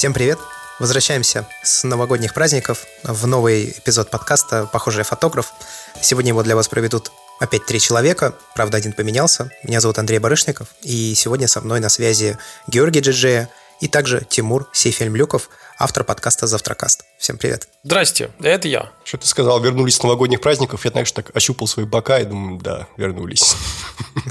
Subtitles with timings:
[0.00, 0.38] Всем привет!
[0.78, 5.52] Возвращаемся с новогодних праздников в новый эпизод подкаста «Похожий фотограф».
[6.00, 9.50] Сегодня его для вас проведут опять три человека, правда, один поменялся.
[9.62, 13.50] Меня зовут Андрей Барышников, и сегодня со мной на связи Георгий Джиджея
[13.80, 17.04] и также Тимур Сейфельмлюков, автор подкаста «Завтракаст».
[17.18, 17.66] Всем привет.
[17.82, 18.92] Здрасте, это я.
[19.02, 22.60] Что ты сказал, вернулись с новогодних праздников, я, знаешь, так ощупал свои бока и думаю,
[22.60, 23.56] да, вернулись.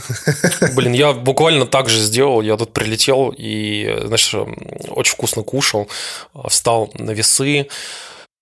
[0.75, 4.31] Блин, я буквально так же сделал, я тут прилетел и, знаешь,
[4.89, 5.89] очень вкусно кушал,
[6.47, 7.67] встал на весы,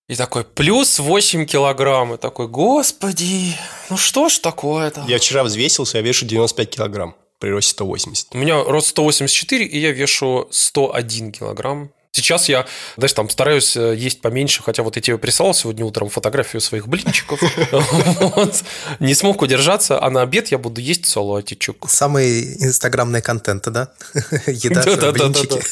[0.06, 2.14] и такой, плюс 8 килограмм.
[2.14, 3.54] И такой, господи,
[3.88, 5.04] ну что ж такое-то?
[5.08, 8.34] Я вчера взвесился, я вешу 95 килограмм при росте 180.
[8.34, 11.90] У меня рост 184, и я вешу 101 килограмм.
[12.18, 16.08] Сейчас я, знаешь, там стараюсь э, есть поменьше, хотя вот я тебе прислал сегодня утром
[16.08, 17.40] фотографию своих блинчиков.
[18.98, 21.84] Не смог удержаться, а на обед я буду есть салатичек.
[21.88, 23.92] Самый инстаграмный контент, да?
[24.46, 25.62] Еда, блинчики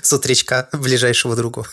[0.02, 1.66] с утречка ближайшего другу.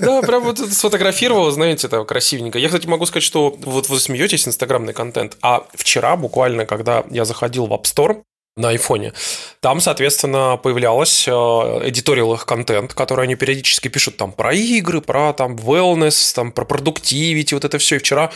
[0.00, 2.58] Да, прям вот сфотографировал, знаете, это красивенько.
[2.58, 7.24] Я, кстати, могу сказать, что вот вы смеетесь, инстаграмный контент, а вчера буквально, когда я
[7.24, 8.22] заходил в App Store,
[8.56, 9.12] на айфоне.
[9.60, 15.32] Там, соответственно, появлялось э, эдиториал их контент, который они периодически пишут там про игры, про
[15.32, 17.96] там wellness, там про продуктивити, вот это все.
[17.96, 18.30] И вчера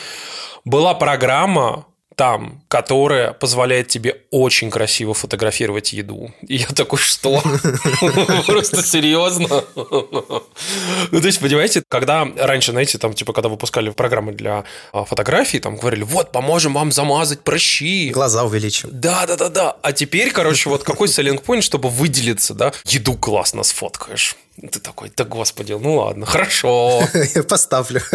[0.64, 1.86] была программа,
[2.18, 6.32] там, которая позволяет тебе очень красиво фотографировать еду.
[6.48, 7.40] И я такой, что?
[8.46, 9.64] Просто серьезно?
[9.76, 15.60] Ну, то есть, понимаете, когда раньше, знаете, там, типа, когда выпускали программы для а, фотографий,
[15.60, 18.10] там говорили, вот, поможем вам замазать прыщи.
[18.10, 18.88] Глаза увеличим.
[18.90, 19.76] Да, да, да, да.
[19.80, 22.72] А теперь, короче, вот какой selling point, чтобы выделиться, да?
[22.84, 24.34] Еду классно сфоткаешь.
[24.60, 27.02] Ты такой, да господи, ну ладно, хорошо.
[27.34, 28.02] Я поставлю.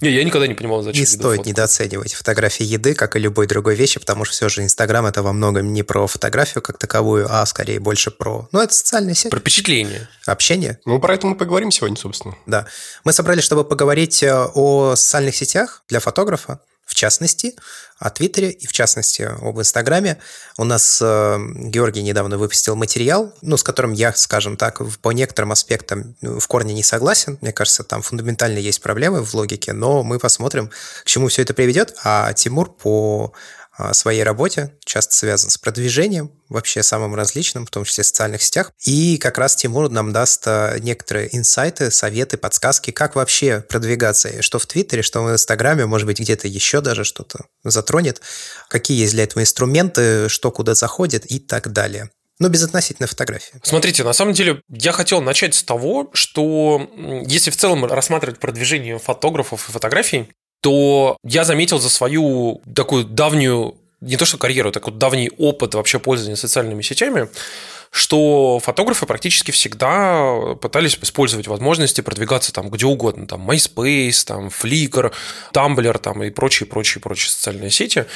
[0.00, 1.00] Не, я никогда не понимал, зачем.
[1.00, 5.06] Не стоит недооценивать фотографии еды, как и любой другой вещи, потому что все же Инстаграм
[5.06, 8.48] это во многом не про фотографию как таковую, а скорее больше про...
[8.52, 9.30] Ну, это социальная сеть.
[9.30, 10.08] Про впечатление.
[10.26, 10.80] Общение.
[10.84, 12.34] Ну, про это мы поговорим сегодня, собственно.
[12.46, 12.66] Да.
[13.04, 17.54] Мы собрались, чтобы поговорить э, о социальных сетях для фотографа, в частности,
[17.98, 20.18] о Твиттере и, в частности, об Инстаграме.
[20.56, 25.52] У нас э, Георгий недавно выпустил материал, ну, с которым я, скажем так, по некоторым
[25.52, 27.38] аспектам ну, в корне не согласен.
[27.40, 30.70] Мне кажется, там фундаментально есть проблемы в логике, но мы посмотрим,
[31.04, 31.96] к чему все это приведет.
[32.04, 33.32] А Тимур по
[33.92, 38.72] своей работе, часто связан с продвижением, вообще самым различным, в том числе в социальных сетях.
[38.84, 44.58] И как раз Тимур нам даст а, некоторые инсайты, советы, подсказки, как вообще продвигаться, что
[44.58, 48.20] в Твиттере, что в Инстаграме, может быть, где-то еще даже что-то затронет,
[48.68, 52.10] какие есть для этого инструменты, что куда заходит и так далее.
[52.38, 53.58] Но без относительной фотографии.
[53.62, 56.90] Смотрите, на самом деле я хотел начать с того, что
[57.26, 60.28] если в целом рассматривать продвижение фотографов и фотографий,
[60.60, 65.74] то я заметил за свою такую давнюю, не то что карьеру, так вот давний опыт
[65.74, 67.28] вообще пользования социальными сетями,
[67.90, 75.12] что фотографы практически всегда пытались использовать возможности продвигаться там где угодно, там MySpace, там Flickr,
[75.52, 78.06] Tumblr там и прочие, прочие, прочие социальные сети.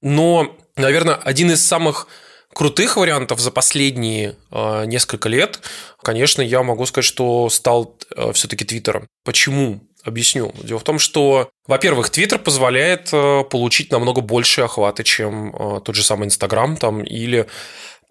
[0.00, 2.08] Но, наверное, один из самых
[2.54, 5.60] крутых вариантов за последние э, несколько лет,
[6.02, 9.06] конечно, я могу сказать, что стал э, все-таки Твиттером.
[9.24, 9.80] Почему?
[10.04, 10.52] Объясню.
[10.62, 15.94] Дело в том, что, во-первых, Twitter позволяет э, получить намного больше охвата, чем э, тот
[15.94, 17.46] же самый Инстаграм там или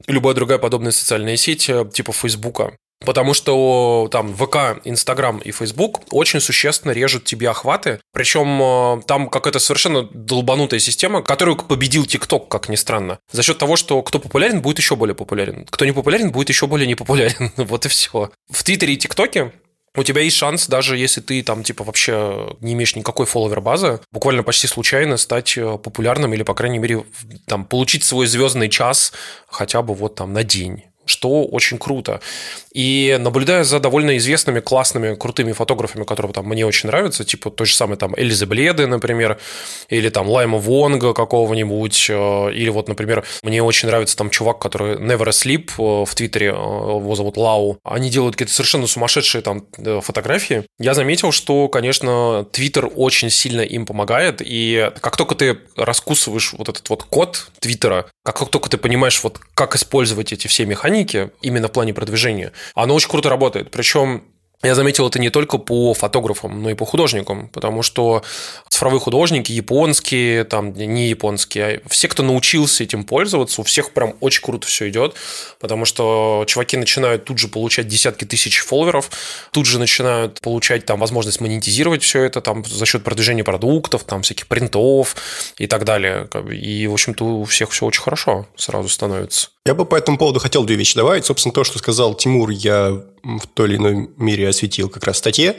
[0.06, 2.74] любая другая подобная социальная сеть э, типа Фейсбука.
[3.06, 8.00] Потому что там ВК, Инстаграм и Фейсбук очень существенно режут тебе охваты.
[8.12, 13.20] Причем там какая-то совершенно долбанутая система, которую победил ТикТок, как ни странно.
[13.32, 15.68] За счет того, что кто популярен, будет еще более популярен.
[15.70, 17.52] Кто не популярен, будет еще более непопулярен.
[17.58, 18.32] вот и все.
[18.50, 19.52] В Твиттере и ТикТоке
[19.98, 24.00] у тебя есть шанс, даже если ты там, типа, вообще не имеешь никакой фолловер базы,
[24.12, 27.04] буквально почти случайно стать э, популярным или, по крайней мере,
[27.48, 29.12] там, получить свой звездный час
[29.48, 30.84] хотя бы вот там на день
[31.18, 32.20] что очень круто.
[32.72, 37.66] И наблюдая за довольно известными, классными, крутыми фотографами, которые там мне очень нравятся, типа той
[37.66, 39.40] же самой там Эльзы Бледы, например,
[39.90, 44.98] или там Лайма Вонга какого-нибудь, э, или вот, например, мне очень нравится там чувак, который
[44.98, 47.80] Never Sleep э, в Твиттере, э, его зовут Лау.
[47.84, 49.66] Они делают какие-то совершенно сумасшедшие там
[50.02, 50.66] фотографии.
[50.78, 56.70] Я заметил, что, конечно, Твиттер очень сильно им помогает, и как только ты раскусываешь вот
[56.70, 61.32] этот вот код Твиттера, как только ты понимаешь, вот как использовать эти все механизмы, механики,
[61.42, 63.72] именно в плане продвижения, оно очень круто работает.
[63.72, 64.24] Причем
[64.64, 68.24] я заметил это не только по фотографам, но и по художникам, потому что
[68.70, 74.16] цифровые художники, японские, там не японские, а все, кто научился этим пользоваться, у всех прям
[74.20, 75.14] очень круто все идет,
[75.60, 79.12] потому что чуваки начинают тут же получать десятки тысяч фолловеров,
[79.52, 84.24] тут же начинают получать там возможность монетизировать все это там за счет продвижения продуктов, там
[84.24, 85.16] всяких принтов
[85.60, 86.28] и так далее.
[86.52, 89.50] И, в общем-то, у всех все очень хорошо сразу становится.
[89.68, 91.26] Я бы по этому поводу хотел две вещи добавить.
[91.26, 95.20] Собственно, то, что сказал Тимур, я в той или иной мере осветил как раз в
[95.20, 95.58] статье.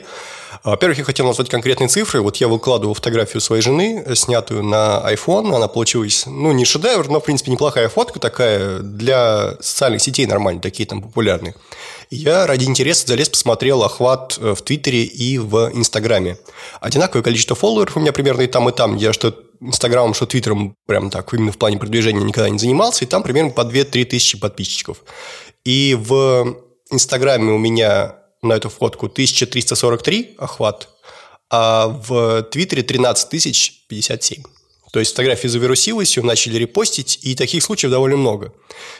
[0.63, 2.19] Во-первых, я хотел назвать конкретные цифры.
[2.21, 5.55] Вот я выкладывал фотографию своей жены, снятую на iPhone.
[5.55, 10.63] Она получилась, ну, не шедевр, но, в принципе, неплохая фотка такая для социальных сетей нормальные,
[10.63, 11.53] такие там популярные.
[12.09, 16.39] Я ради интереса залез, посмотрел охват э, в Твиттере и в Инстаграме.
[16.81, 18.95] Одинаковое количество фолловеров у меня примерно и там, и там.
[18.95, 23.07] Я что Инстаграмом, что Твиттером прям так именно в плане продвижения никогда не занимался, и
[23.07, 25.03] там примерно по 2-3 тысячи подписчиков.
[25.65, 26.57] И в
[26.91, 30.89] Инстаграме у меня на эту фотку 1343 охват,
[31.49, 34.43] а в Твиттере 13 тысяч 57.
[34.91, 38.53] То есть фотография завирусилась, ее начали репостить, и таких случаев довольно много.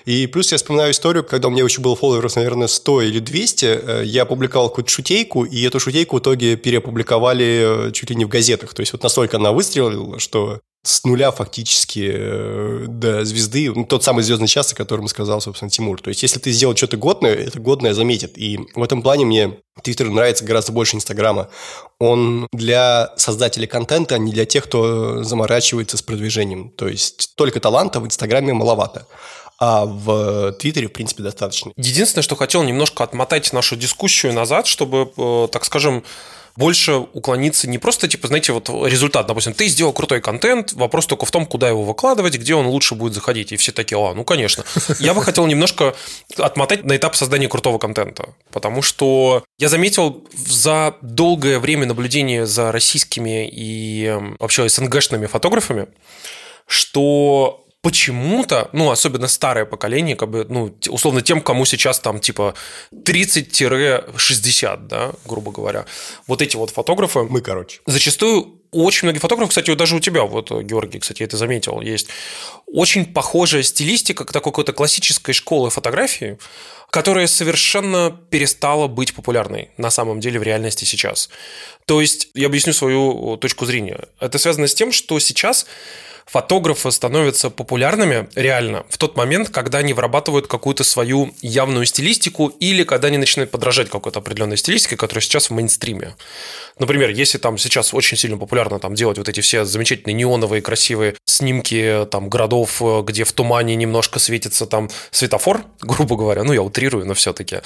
[0.06, 3.66] И плюс я вспоминаю историю, когда у меня еще было фолловеров, наверное, 100 или 200,
[3.66, 8.26] э, я опубликовал какую-то шутейку, и эту шутейку в итоге переопубликовали э, чуть ли не
[8.26, 8.74] в газетах.
[8.74, 14.04] То есть вот настолько она выстрелила, что с нуля фактически э, до звезды, ну, тот
[14.04, 16.02] самый звездный час, о котором сказал, собственно, Тимур.
[16.02, 18.38] То есть, если ты сделал что-то годное, это годное заметит.
[18.38, 21.50] И в этом плане мне Твиттер нравится гораздо больше Инстаграма.
[22.00, 26.70] Он для создателей контента, а не для тех, кто заморачивается с продвижением.
[26.72, 29.06] То есть, только таланта в Инстаграме маловато
[29.62, 31.74] а в Твиттере, в принципе, достаточно.
[31.76, 36.06] Единственное, что хотел немножко отмотать нашу дискуссию назад, чтобы, э, так скажем,
[36.56, 41.26] больше уклониться не просто, типа, знаете, вот результат, допустим, ты сделал крутой контент, вопрос только
[41.26, 43.52] в том, куда его выкладывать, где он лучше будет заходить.
[43.52, 44.64] И все такие, а, ну, конечно.
[45.00, 45.96] Я бы хотел немножко
[46.38, 52.72] отмотать на этап создания крутого контента, потому что я заметил за долгое время наблюдения за
[52.72, 55.88] российскими и эм, вообще СНГшными фотографами,
[56.68, 62.54] что почему-то, ну, особенно старое поколение, как бы, ну, условно, тем, кому сейчас там, типа,
[62.92, 65.86] 30-60, да, грубо говоря,
[66.28, 67.24] вот эти вот фотографы...
[67.24, 67.80] Мы, короче.
[67.86, 72.10] Зачастую очень многие фотографы, кстати, даже у тебя, вот, Георгий, кстати, я это заметил, есть
[72.68, 76.38] очень похожая стилистика к такой какой-то классической школы фотографии,
[76.92, 81.30] которая совершенно перестала быть популярной на самом деле в реальности сейчас.
[81.86, 84.08] То есть, я объясню свою точку зрения.
[84.20, 85.66] Это связано с тем, что сейчас
[86.30, 92.84] фотографы становятся популярными реально в тот момент, когда они вырабатывают какую-то свою явную стилистику или
[92.84, 96.16] когда они начинают подражать какой-то определенной стилистике, которая сейчас в мейнстриме.
[96.78, 101.16] Например, если там сейчас очень сильно популярно там делать вот эти все замечательные неоновые красивые
[101.26, 107.06] снимки там городов, где в тумане немножко светится там светофор, грубо говоря, ну я утрирую,
[107.06, 107.62] но все-таки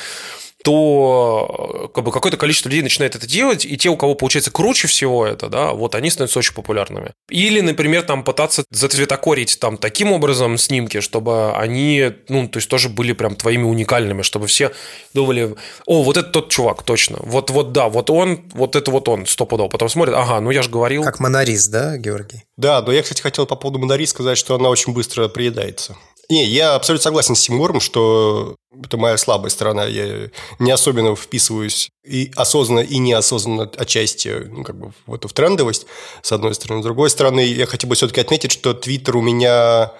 [0.64, 4.88] то как бы, какое-то количество людей начинает это делать, и те, у кого получается круче
[4.88, 7.12] всего это, да, вот они становятся очень популярными.
[7.30, 12.88] Или, например, там пытаться зацветокорить там таким образом снимки, чтобы они, ну, то есть тоже
[12.90, 14.72] были прям твоими уникальными, чтобы все
[15.14, 15.56] думали,
[15.86, 19.26] о, вот это тот чувак, точно, вот, вот, да, вот он, вот это вот он,
[19.26, 19.68] стопудово.
[19.68, 21.04] Потом смотрят, ага, ну я же говорил.
[21.04, 22.44] Как монорис, да, Георгий?
[22.56, 25.98] Да, но я, кстати, хотел по поводу монорис сказать, что она очень быстро приедается.
[26.34, 29.86] Не, я абсолютно согласен с Тимуром, что это моя слабая сторона.
[29.86, 35.34] Я не особенно вписываюсь и осознанно, и неосознанно отчасти ну, как бы в эту в
[35.34, 35.86] трендовость,
[36.24, 36.82] с одной стороны.
[36.82, 39.92] С другой стороны, я хотел бы все-таки отметить, что Твиттер у меня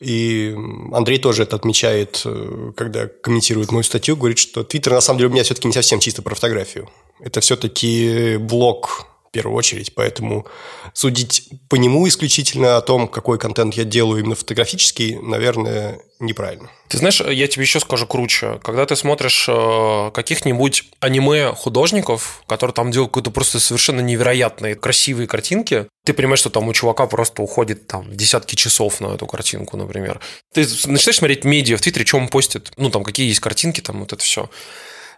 [0.00, 0.52] и
[0.92, 5.30] Андрей тоже это отмечает, э, когда комментирует мою статью, говорит, что Твиттер на самом деле
[5.30, 6.88] у меня все-таки не совсем чисто про фотографию.
[7.20, 10.46] Это все-таки блог в первую очередь, поэтому
[10.94, 16.70] судить по нему исключительно о том, какой контент я делаю именно фотографический, наверное, неправильно.
[16.88, 18.58] Ты знаешь, я тебе еще скажу круче.
[18.62, 25.86] Когда ты смотришь э, каких-нибудь аниме-художников, которые там делают какие-то просто совершенно невероятные красивые картинки,
[26.04, 30.20] ты понимаешь, что там у чувака просто уходит там десятки часов на эту картинку, например.
[30.54, 34.00] Ты начинаешь смотреть медиа в Твиттере, что он постит, ну, там, какие есть картинки, там,
[34.00, 34.48] вот это все.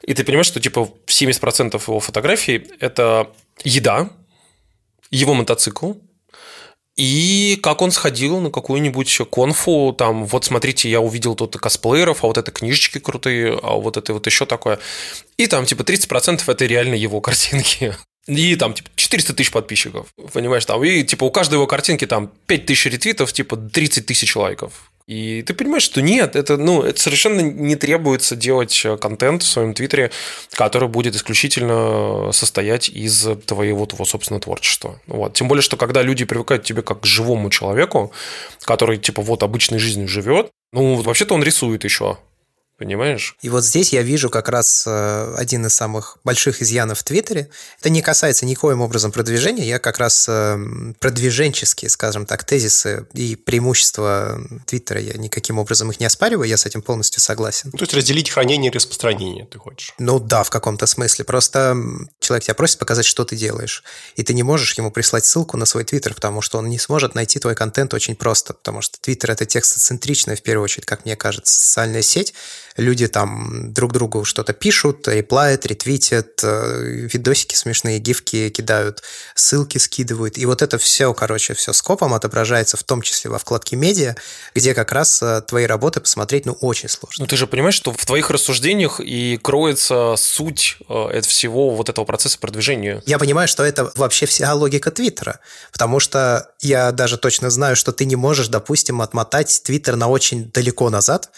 [0.03, 3.31] И ты понимаешь, что типа 70% его фотографий– это
[3.65, 4.11] еда,
[5.11, 5.95] его мотоцикл,
[6.97, 12.27] и как он сходил на какую-нибудь конфу, там, вот смотрите, я увидел тут косплееров, а
[12.27, 14.79] вот это книжечки крутые, а вот это вот еще такое.
[15.39, 17.97] И там, типа, 30% это реально его картинки.
[18.27, 22.31] И там, типа, 400 тысяч подписчиков, понимаешь, там, и, типа, у каждой его картинки там
[22.47, 24.90] 5 тысяч ретвитов, типа, 30 тысяч лайков.
[25.07, 29.47] И ты понимаешь, что нет, это, ну, это совершенно не требуется делать э, контент в
[29.47, 30.13] своем твиттере,
[30.53, 35.01] который будет исключительно состоять из твоего, твоего собственного творчества.
[35.07, 35.35] Вот.
[35.35, 38.13] Тем более, что когда люди привыкают к тебе как к живому человеку,
[38.63, 42.19] который, типа, вот обычной жизнью живет, ну, вообще-то он рисует еще,
[42.81, 43.37] Понимаешь?
[43.43, 47.51] И вот здесь я вижу как раз э, один из самых больших изъянов в Твиттере.
[47.79, 49.69] Это не касается никоим образом продвижения.
[49.69, 50.59] Я как раз э,
[50.99, 56.65] продвиженческие, скажем так, тезисы и преимущества Твиттера, я никаким образом их не оспариваю, я с
[56.65, 57.69] этим полностью согласен.
[57.71, 59.93] Ну, то есть разделить хранение и распространение ты хочешь?
[59.99, 61.27] Ну да, в каком-то смысле.
[61.27, 61.77] Просто
[62.19, 63.85] человек тебя просит показать, что ты делаешь.
[64.17, 67.15] И ты не можешь ему прислать ссылку на свой Твиттер, потому что он не сможет
[67.15, 68.55] найти твой контент очень просто.
[68.55, 72.33] Потому что Твиттер– это текстоцентричная, в первую очередь, как мне кажется, социальная сеть,
[72.81, 79.03] люди там друг другу что-то пишут, реплают, ретвитят, э, видосики смешные, гифки кидают,
[79.35, 80.39] ссылки скидывают.
[80.39, 84.17] И вот это все, короче, все скопом отображается в том числе во вкладке медиа,
[84.55, 87.25] где как раз э, твои работы посмотреть, ну, очень сложно.
[87.25, 92.05] Ну, ты же понимаешь, что в твоих рассуждениях и кроется суть э, всего вот этого
[92.05, 93.03] процесса продвижения.
[93.07, 95.41] Я понимаю, что это вообще вся логика Твиттера,
[95.73, 100.51] потому что я даже точно знаю, что ты не можешь, допустим, отмотать Твиттер на очень
[100.51, 101.31] далеко назад,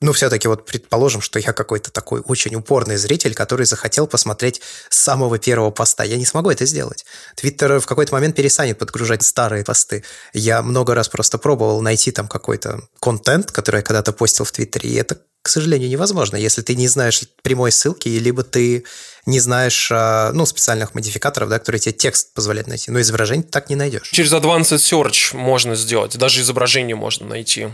[0.00, 4.98] ну, все-таки вот предположим, что я какой-то такой очень упорный зритель, который захотел посмотреть с
[4.98, 6.04] самого первого поста.
[6.04, 7.04] Я не смогу это сделать.
[7.34, 10.04] Твиттер в какой-то момент перестанет подгружать старые посты.
[10.32, 14.90] Я много раз просто пробовал найти там какой-то контент, который я когда-то постил в Твиттере,
[14.90, 18.84] и это, к сожалению, невозможно, если ты не знаешь прямой ссылки, либо ты
[19.26, 22.90] не знаешь а, ну, специальных модификаторов, да, которые тебе текст позволяют найти.
[22.92, 24.10] Но изображение ты так не найдешь.
[24.10, 27.68] Через Advanced Search можно сделать, даже изображение можно найти.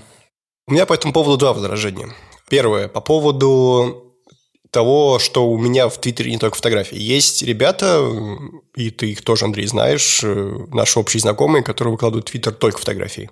[0.66, 2.14] У меня по этому поводу два возражения.
[2.48, 4.14] Первое, по поводу
[4.70, 6.98] того, что у меня в Твиттере не только фотографии.
[6.98, 8.02] Есть ребята,
[8.74, 12.78] и ты их тоже, Андрей, знаешь, э, наши общие знакомые, которые выкладывают в Твиттер только
[12.78, 13.30] фотографии.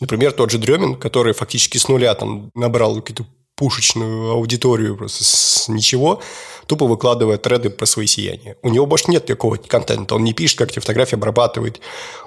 [0.00, 5.68] Например, тот же Дремин, который фактически с нуля там набрал какую-то пушечную аудиторию просто с
[5.68, 6.20] ничего,
[6.66, 8.56] тупо выкладывая треды про свои сияния.
[8.62, 10.14] У него больше нет никакого контента.
[10.14, 11.80] Он не пишет, как эти фотографии обрабатывать.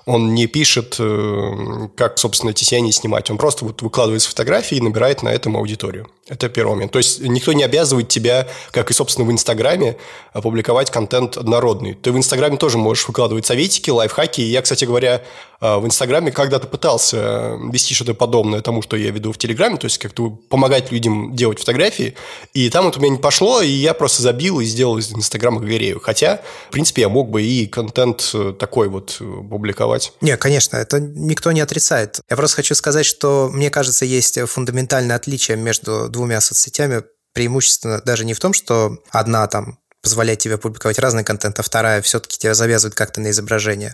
[0.06, 3.30] Он не пишет, э, как, собственно, эти сияния снимать.
[3.30, 6.08] Он просто вот выкладывает фотографии и набирает на этом аудиторию.
[6.28, 6.92] Это первый момент.
[6.92, 9.98] То есть никто не обязывает тебя, как и, собственно, в Инстаграме,
[10.34, 11.94] опубликовать контент однородный.
[11.94, 14.42] Ты в Инстаграме тоже можешь выкладывать советики, лайфхаки.
[14.42, 15.24] И я, кстати говоря,
[15.60, 19.98] в Инстаграме когда-то пытался вести что-то подобное тому, что я веду в Телеграме, то есть
[19.98, 22.16] как-то помогать людям делать фотографии.
[22.54, 25.60] И там вот у меня не пошло, и я просто забил и сделал из Инстаграма
[25.60, 26.00] галерею.
[26.00, 30.14] Хотя, в принципе, я мог бы и контент э, такой вот публиковать.
[30.22, 32.22] Не, конечно, это никто не отрицает.
[32.30, 38.26] Я просто хочу сказать, что, мне кажется, есть фундаментальное отличие между двумя соцсетями преимущественно даже
[38.26, 42.54] не в том, что одна там позволяет тебе публиковать разный контент, а вторая все-таки тебя
[42.54, 43.94] завязывает как-то на изображение,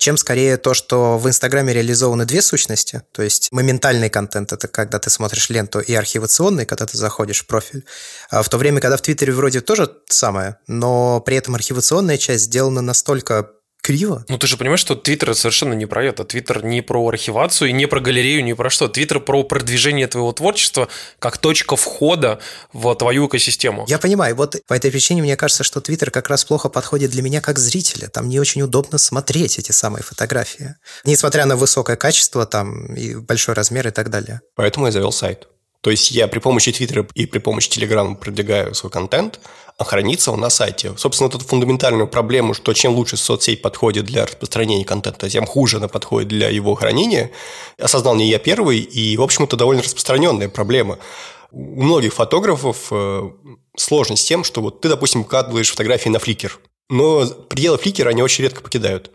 [0.00, 4.98] чем скорее то, что в Инстаграме реализованы две сущности, то есть моментальный контент– это когда
[4.98, 7.84] ты смотришь ленту, и архивационный, когда ты заходишь в профиль,
[8.28, 12.46] а в то время, когда в Твиттере вроде тоже самое, но при этом архивационная часть
[12.46, 13.52] сделана настолько
[13.82, 14.24] криво.
[14.28, 16.24] Ну, ты же понимаешь, что Твиттер совершенно не про это.
[16.24, 18.88] Твиттер не про архивацию, и не про галерею, не про что.
[18.88, 22.38] Твиттер про продвижение твоего творчества как точка входа
[22.72, 23.84] в твою экосистему.
[23.88, 24.36] Я понимаю.
[24.36, 27.58] Вот по этой причине мне кажется, что Твиттер как раз плохо подходит для меня как
[27.58, 28.08] зрителя.
[28.08, 30.76] Там не очень удобно смотреть эти самые фотографии.
[31.04, 34.40] Несмотря на высокое качество там и большой размер и так далее.
[34.54, 35.48] Поэтому я завел сайт.
[35.82, 39.40] То есть я при помощи Твиттера и при помощи Телеграма продвигаю свой контент,
[39.76, 40.94] а хранится он на сайте.
[40.96, 45.78] Собственно, вот эту фундаментальную проблему, что чем лучше соцсеть подходит для распространения контента, тем хуже
[45.78, 47.32] она подходит для его хранения,
[47.78, 50.98] осознал не я первый, и, в общем, это довольно распространенная проблема.
[51.50, 53.30] У многих фотографов э,
[53.76, 58.22] сложность с тем, что вот ты, допустим, выкладываешь фотографии на фликер, но пределы фликера они
[58.22, 59.10] очень редко покидают.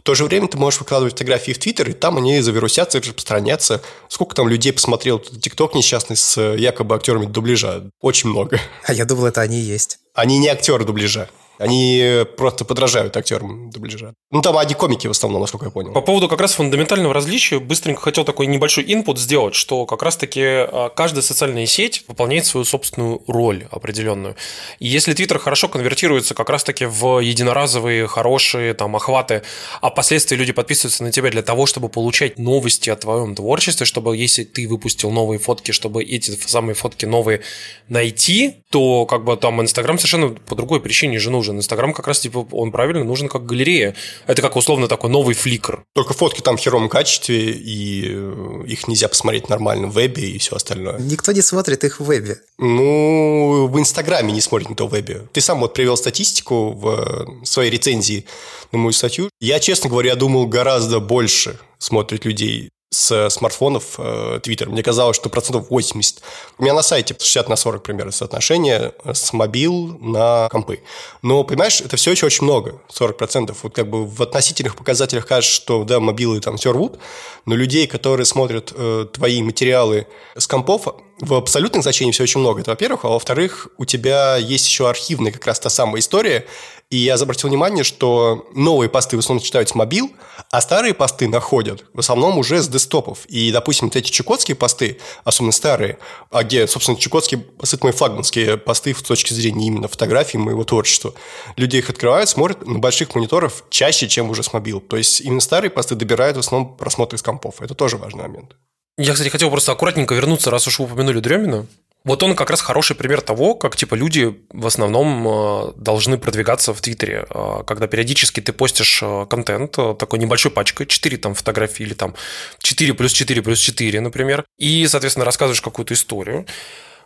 [0.00, 3.00] В то же время ты можешь выкладывать фотографии в Твиттер, и там они завирусятся и
[3.02, 3.82] распространятся.
[4.08, 7.90] Сколько там людей посмотрел ТикТок несчастный с якобы актерами дубляжа?
[8.00, 8.58] Очень много.
[8.86, 9.98] А я думал, это они и есть.
[10.14, 11.28] Они не актеры дубляжа.
[11.60, 14.14] Они просто подражают актерам дубляжа.
[14.30, 15.92] Ну, там одни комики в основном, насколько я понял.
[15.92, 20.40] По поводу как раз фундаментального различия, быстренько хотел такой небольшой инпут сделать, что как раз-таки
[20.42, 24.36] а, каждая социальная сеть выполняет свою собственную роль определенную.
[24.78, 29.42] И если Твиттер хорошо конвертируется как раз-таки в единоразовые, хорошие там охваты,
[29.82, 34.16] а впоследствии люди подписываются на тебя для того, чтобы получать новости о твоем творчестве, чтобы
[34.16, 37.42] если ты выпустил новые фотки, чтобы эти самые фотки новые
[37.88, 41.58] найти, то как бы там Инстаграм совершенно по другой причине же нужен нужен.
[41.58, 43.94] Инстаграм как раз, типа, он правильно нужен как галерея.
[44.26, 45.84] Это как условно такой новый фликр.
[45.94, 50.38] Только фотки там в херовом качестве, и э, их нельзя посмотреть нормально в вебе и
[50.38, 50.98] все остальное.
[50.98, 52.38] Никто не смотрит их в вебе.
[52.58, 55.26] Ну, в Инстаграме не смотрит никто в вебе.
[55.32, 58.24] Ты сам вот привел статистику в э, своей рецензии
[58.72, 59.30] на мою статью.
[59.40, 64.68] Я, честно говоря, думал, гораздо больше смотрит людей с смартфонов э, Twitter.
[64.68, 66.22] Мне казалось, что процентов 80.
[66.58, 70.82] У меня на сайте 60 на 40 примерно соотношение с мобил на компы.
[71.22, 73.58] Но, понимаешь, это все еще очень много, 40 процентов.
[73.62, 76.98] Вот как бы в относительных показателях кажется, что, да, мобилы там все рвут,
[77.46, 80.88] но людей, которые смотрят э, твои материалы с компов,
[81.20, 83.04] в абсолютных значениях все очень много, это во-первых.
[83.04, 86.46] А во-вторых, у тебя есть еще архивная как раз та самая история.
[86.88, 90.10] И я обратил внимание, что новые посты в основном читают с мобил,
[90.50, 93.26] а старые посты находят в основном уже с десктопов.
[93.26, 95.98] И, допустим, вот эти чукотские посты, особенно старые,
[96.30, 101.14] а где, собственно, чукотские посты, мои флагманские посты с точки зрения именно фотографии моего творчества,
[101.56, 104.80] люди их открывают, смотрят на больших мониторах чаще, чем уже с мобил.
[104.80, 107.60] То есть именно старые посты добирают в основном просмотры с компов.
[107.60, 108.56] Это тоже важный момент.
[108.98, 111.66] Я, кстати, хотел просто аккуратненько вернуться, раз уж вы упомянули Дремина.
[112.02, 116.72] Вот он как раз хороший пример того, как типа люди в основном э, должны продвигаться
[116.72, 121.82] в Твиттере, э, когда периодически ты постишь э, контент такой небольшой пачкой, 4 там фотографии
[121.82, 122.14] или там
[122.62, 126.46] 4 плюс 4 плюс 4, например, и, соответственно, рассказываешь какую-то историю.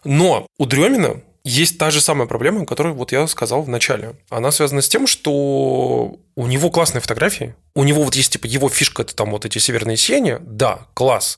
[0.05, 4.14] Но у Дремина есть та же самая проблема, которую вот я сказал в начале.
[4.31, 8.69] Она связана с тем, что у него классные фотографии, у него вот есть типа его
[8.69, 11.37] фишка, это там вот эти северные сияния, да, класс.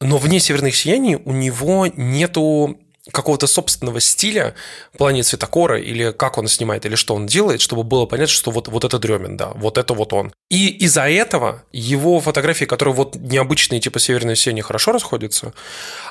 [0.00, 2.78] Но вне северных сияний у него нету
[3.12, 4.54] какого-то собственного стиля
[4.92, 8.50] в плане цветокора или как он снимает, или что он делает, чтобы было понятно, что
[8.50, 10.32] вот, вот это Дремин, да, вот это вот он.
[10.50, 15.52] И из-за этого его фотографии, которые вот необычные, типа «Северное сияние», хорошо расходятся,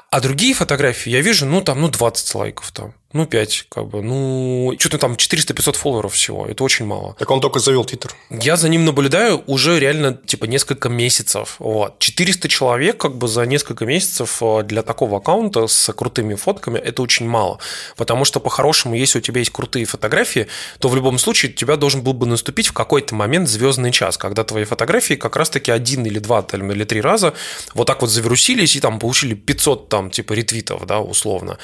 [0.10, 4.02] а другие фотографии я вижу, ну, там, ну, 20 лайков там ну, 5, как бы,
[4.02, 7.16] ну, что-то там 400-500 фолловеров всего, это очень мало.
[7.18, 8.14] Так он только завел Твиттер.
[8.30, 12.00] Я за ним наблюдаю уже реально, типа, несколько месяцев, вот.
[12.00, 17.02] 400 человек, как бы, за несколько месяцев э, для такого аккаунта с крутыми фотками, это
[17.02, 17.60] очень мало,
[17.96, 20.48] потому что, по-хорошему, если у тебя есть крутые фотографии,
[20.80, 24.18] то в любом случае у тебя должен был бы наступить в какой-то момент звездный час,
[24.18, 27.34] когда твои фотографии как раз-таки один или два там, или три раза
[27.74, 31.58] вот так вот завирусились и там получили 500 там, типа, ретвитов, да, условно.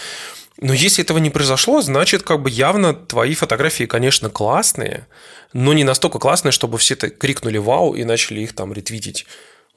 [0.57, 5.07] Но если этого не произошло, значит, как бы явно твои фотографии, конечно, классные,
[5.51, 9.25] но не настолько классные, чтобы все это крикнули «Вау!» и начали их там ретвитить.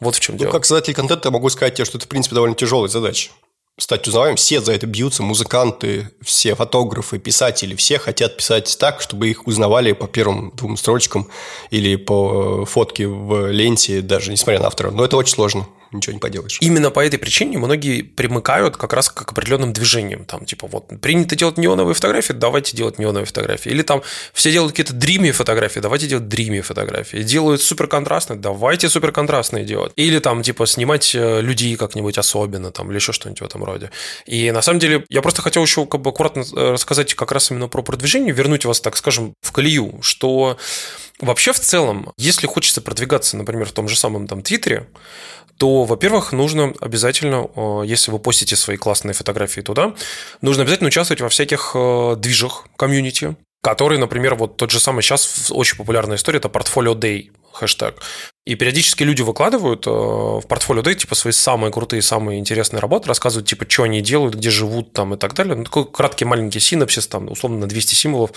[0.01, 0.53] Вот в чем ну, дело.
[0.53, 3.31] Как создатель контента я могу сказать тебе, что это, в принципе, довольно тяжелая задача.
[3.79, 9.29] Стать узнаваемым, все за это бьются, музыканты, все фотографы, писатели, все хотят писать так, чтобы
[9.29, 11.29] их узнавали по первым двум строчкам
[11.71, 14.91] или по фотке в ленте, даже несмотря на автора.
[14.91, 16.59] Но это очень сложно ничего не поделаешь.
[16.61, 20.25] Именно по этой причине многие примыкают как раз к определенным движениям.
[20.25, 23.71] Там, типа, вот, принято делать неоновые фотографии, давайте делать неоновые фотографии.
[23.71, 24.03] Или там
[24.33, 27.19] все делают какие-то дримие фотографии, давайте делать дримие фотографии.
[27.19, 29.93] Делают суперконтрастные, давайте суперконтрастные делать.
[29.97, 33.91] Или там, типа, снимать э, людей как-нибудь особенно, там, или еще что-нибудь в этом роде.
[34.27, 37.51] И на самом деле, я просто хотел еще как бы аккуратно э, рассказать как раз
[37.51, 40.59] именно про продвижение, вернуть вас, так скажем, в колею, что
[41.21, 44.87] Вообще, в целом, если хочется продвигаться, например, в том же самом там Твиттере,
[45.59, 49.95] то, во-первых, нужно обязательно, э, если вы постите свои классные фотографии туда,
[50.43, 55.51] нужно обязательно участвовать во всяких э, движах комьюнити, которые, например, вот тот же самый сейчас
[55.51, 58.03] очень популярная история– это портфолио Day хэштег.
[58.47, 63.09] И периодически люди выкладывают э, в портфолио да, типа свои самые крутые, самые интересные работы,
[63.09, 65.57] рассказывают, типа, что они делают, где живут там и так далее.
[65.57, 68.31] Ну, такой краткий маленький синапсис, там, условно, на 200 символов,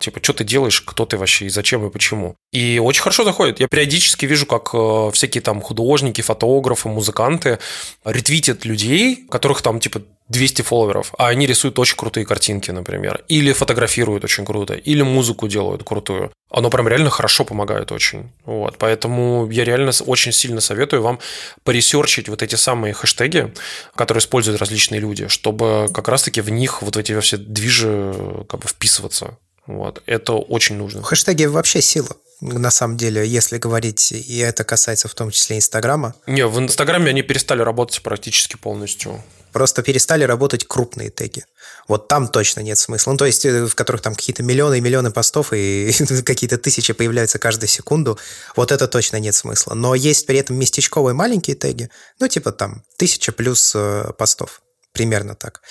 [0.00, 2.34] типа, что ты делаешь, кто ты вообще, и зачем, и почему.
[2.52, 3.60] И очень хорошо заходит.
[3.60, 7.60] Я периодически вижу, как э, всякие там художники, фотографы, музыканты
[8.04, 13.52] ретвитят людей, которых там, типа, 200 фолловеров, а они рисуют очень крутые картинки, например, или
[13.52, 16.32] фотографируют очень круто, или музыку делают крутую.
[16.50, 18.30] Оно прям реально хорошо помогает очень.
[18.44, 21.18] Вот, поэтому я реально очень сильно советую вам
[21.64, 23.52] поресерчить вот эти самые хэштеги,
[23.94, 28.14] которые используют различные люди, чтобы как раз-таки в них вот в эти все движи
[28.48, 29.38] как бы вписываться.
[29.66, 31.02] Вот, это очень нужно.
[31.02, 36.14] Хэштеги вообще сила на самом деле, если говорить, и это касается в том числе Инстаграма.
[36.26, 39.22] Не, в Инстаграме они перестали работать практически полностью.
[39.52, 41.44] Просто перестали работать крупные теги.
[41.88, 43.12] Вот там точно нет смысла.
[43.12, 45.92] Ну, то есть, э, в которых там какие-то миллионы и миллионы постов и
[46.24, 48.18] какие-то тысячи появляются каждую секунду.
[48.56, 49.74] Вот это точно нет смысла.
[49.74, 54.62] Но есть при этом местечковые маленькие теги, ну, типа там тысяча плюс э, постов.
[54.92, 55.62] Примерно так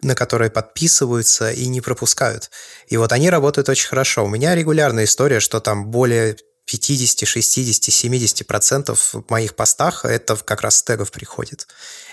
[0.00, 2.50] на которые подписываются и не пропускают.
[2.86, 4.24] И вот они работают очень хорошо.
[4.24, 10.36] У меня регулярная история, что там более 50, 60, 70 процентов в моих постах это
[10.36, 11.66] как раз с тегов приходит.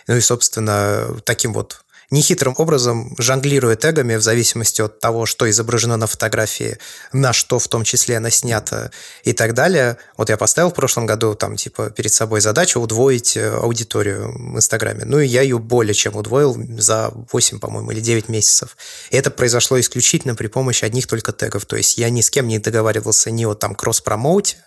[0.07, 5.97] Ну и, собственно, таким вот нехитрым образом, жонглируя тегами в зависимости от того, что изображено
[5.97, 6.77] на фотографии,
[7.13, 8.91] на что в том числе она снята
[9.23, 9.97] и так далее.
[10.17, 14.57] Вот я поставил в прошлом году там типа перед собой задачу удвоить э, аудиторию в
[14.57, 15.05] Инстаграме.
[15.05, 18.77] Ну и я ее более чем удвоил за 8, по-моему, или 9 месяцев.
[19.11, 21.65] И это произошло исключительно при помощи одних только тегов.
[21.65, 24.57] То есть я ни с кем не договаривался ни о там кросс-промоуте,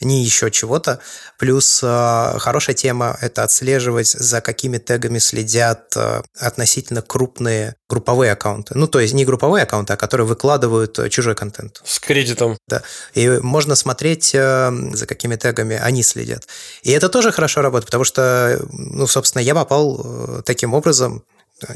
[0.00, 1.00] ни еще чего-то.
[1.38, 8.74] Плюс э, хорошая тема– это отслеживать, за какими тегами следят э, относительно крупные групповые аккаунты.
[8.76, 11.80] Ну, то есть не групповые аккаунты, а которые выкладывают э, чужой контент.
[11.84, 12.56] С кредитом.
[12.68, 12.82] Да.
[13.14, 16.46] И можно смотреть, за какими тегами они следят.
[16.82, 21.24] И это тоже хорошо работает, потому что, ну, собственно, я попал таким образом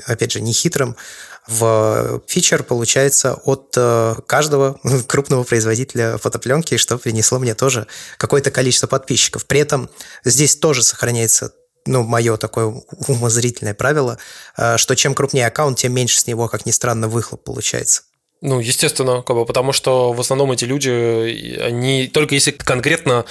[0.07, 0.97] опять же, не хитрым,
[1.47, 7.87] в фичер получается от э, каждого крупного производителя фотопленки, что принесло мне тоже
[8.17, 9.45] какое-то количество подписчиков.
[9.47, 9.91] При этом
[10.25, 11.53] здесь тоже сохраняется
[11.87, 14.19] ну, мое такое умозрительное правило,
[14.57, 18.03] э, что чем крупнее аккаунт, тем меньше с него, как ни странно, выхлоп получается.
[18.41, 23.25] Ну, естественно, как бы, потому что в основном эти люди, они только если конкретно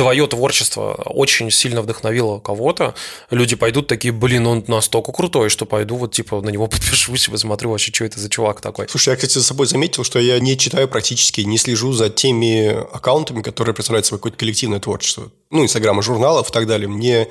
[0.00, 2.94] твое творчество очень сильно вдохновило кого-то,
[3.30, 7.30] люди пойдут такие, блин, он настолько крутой, что пойду вот типа на него подпишусь и
[7.30, 8.88] посмотрю вообще, что это за чувак такой.
[8.88, 12.68] Слушай, я, кстати, за собой заметил, что я не читаю практически, не слежу за теми
[12.68, 15.30] аккаунтами, которые представляют собой какое-то коллективное творчество.
[15.50, 16.88] Ну, инстаграмы, журналов и так далее.
[16.88, 17.28] Мне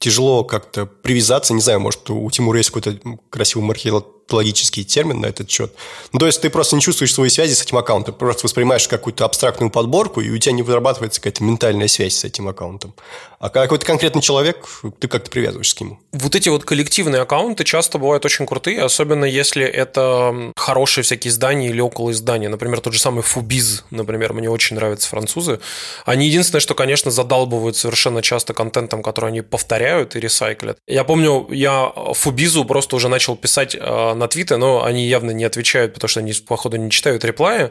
[0.00, 4.04] тяжело как-то привязаться, не знаю, может, у Тимура есть какой-то красивый маркетинг
[4.36, 5.74] логический термин на этот счет.
[6.12, 9.24] Ну, то есть ты просто не чувствуешь своей связи с этим аккаунтом, просто воспринимаешь какую-то
[9.24, 12.94] абстрактную подборку, и у тебя не вырабатывается какая-то ментальная связь с этим аккаунтом.
[13.40, 15.98] А какой-то конкретный человек, ты как-то привязываешься к нему.
[16.12, 21.70] Вот эти вот коллективные аккаунты часто бывают очень крутые, особенно если это хорошие всякие издания
[21.70, 22.50] или около издания.
[22.50, 25.60] Например, тот же самый Фубиз, например, мне очень нравятся французы.
[26.04, 30.76] Они единственное, что, конечно, задалбывают совершенно часто контентом, который они повторяют и ресайклят.
[30.86, 35.44] Я помню, я Фубизу просто уже начал писать э, на твиты, но они явно не
[35.44, 37.70] отвечают, потому что они, походу, не читают реплаи.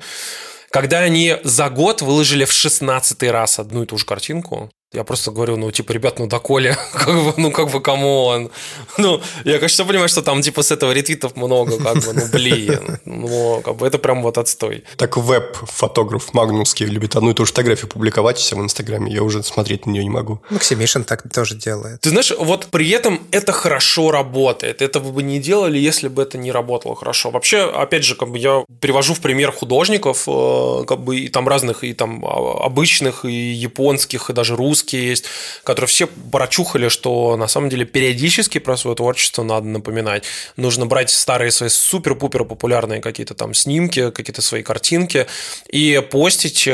[0.70, 5.30] Когда они за год выложили в 16 раз одну и ту же картинку, я просто
[5.30, 8.50] говорю, ну, типа, ребят, ну, доколе, как бы, ну, как бы, come on.
[8.98, 12.98] Ну, я, конечно, понимаю, что там, типа, с этого ретвитов много, как бы, ну, блин.
[13.06, 14.84] Ну, как бы, это прям вот отстой.
[14.98, 19.14] Так веб-фотограф Магнусский любит одну и ту же фотографию публиковать все в Инстаграме.
[19.14, 20.42] Я уже смотреть на нее не могу.
[20.50, 22.02] Максимишин так тоже делает.
[22.02, 24.82] Ты знаешь, вот при этом это хорошо работает.
[24.82, 27.30] Это вы бы не делали, если бы это не работало хорошо.
[27.30, 31.48] Вообще, опять же, как бы, я привожу в пример художников, э, как бы, и там
[31.48, 35.26] разных, и там а, обычных, и японских, и даже русских, русские есть,
[35.64, 40.24] которые все прочухали, что на самом деле периодически про свое творчество надо напоминать.
[40.56, 45.28] Нужно брать старые свои супер-пупер популярные какие-то там снимки, какие-то свои картинки
[45.70, 46.72] и постить, э,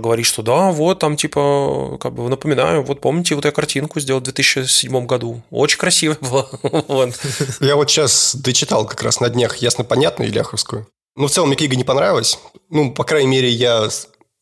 [0.00, 4.20] говорить, что да, вот там типа, как бы напоминаю, вот помните, вот я картинку сделал
[4.20, 5.42] в 2007 году.
[5.50, 7.12] Очень красиво было.
[7.60, 10.86] Я вот сейчас дочитал как раз на днях ясно-понятно Иляховскую.
[11.16, 12.38] Ну, в целом мне книга не понравилась.
[12.70, 13.88] Ну, по крайней мере, я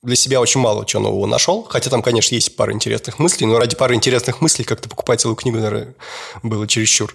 [0.03, 1.65] для себя очень мало чего нового нашел.
[1.69, 5.37] Хотя там, конечно, есть пара интересных мыслей, но ради пары интересных мыслей как-то покупать целую
[5.37, 5.95] книгу, наверное,
[6.43, 7.15] было чересчур.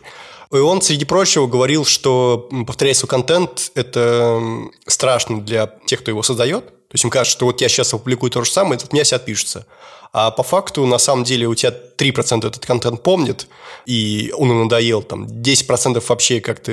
[0.52, 4.40] И он, среди прочего, говорил, что повторять свой контент– это
[4.86, 6.66] страшно для тех, кто его создает.
[6.94, 9.16] То есть им кажется, что вот я сейчас опубликую то же самое, этот меня все
[9.16, 9.66] отпишется.
[10.12, 13.48] А по факту, на самом деле, у тебя 3% этот контент помнит,
[13.88, 16.72] и он надоел, там, 10% вообще как-то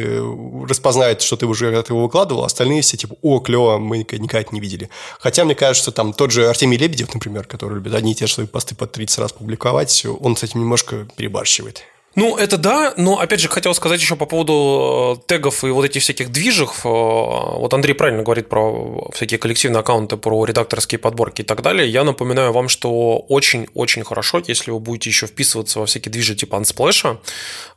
[0.69, 4.41] распознает, что ты уже когда-то его выкладывал, а остальные все типа, о, клево, мы никогда
[4.41, 4.91] это не видели.
[5.19, 8.35] Хотя, мне кажется, там тот же Артемий Лебедев, например, который любит одни и те же
[8.35, 11.85] свои посты по 30 раз публиковать, он с этим немножко перебарщивает.
[12.17, 15.85] Ну, это да, но опять же хотел сказать еще по поводу э, тегов и вот
[15.85, 16.71] этих всяких движек.
[16.83, 21.89] Э, вот Андрей правильно говорит про всякие коллективные аккаунты, про редакторские подборки и так далее.
[21.89, 26.57] Я напоминаю вам, что очень-очень хорошо, если вы будете еще вписываться во всякие движи типа
[26.57, 27.17] Unsplash,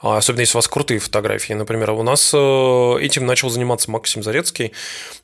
[0.02, 1.54] а, особенно если у вас крутые фотографии.
[1.54, 4.72] Например, у нас э, этим начал заниматься Максим Зарецкий.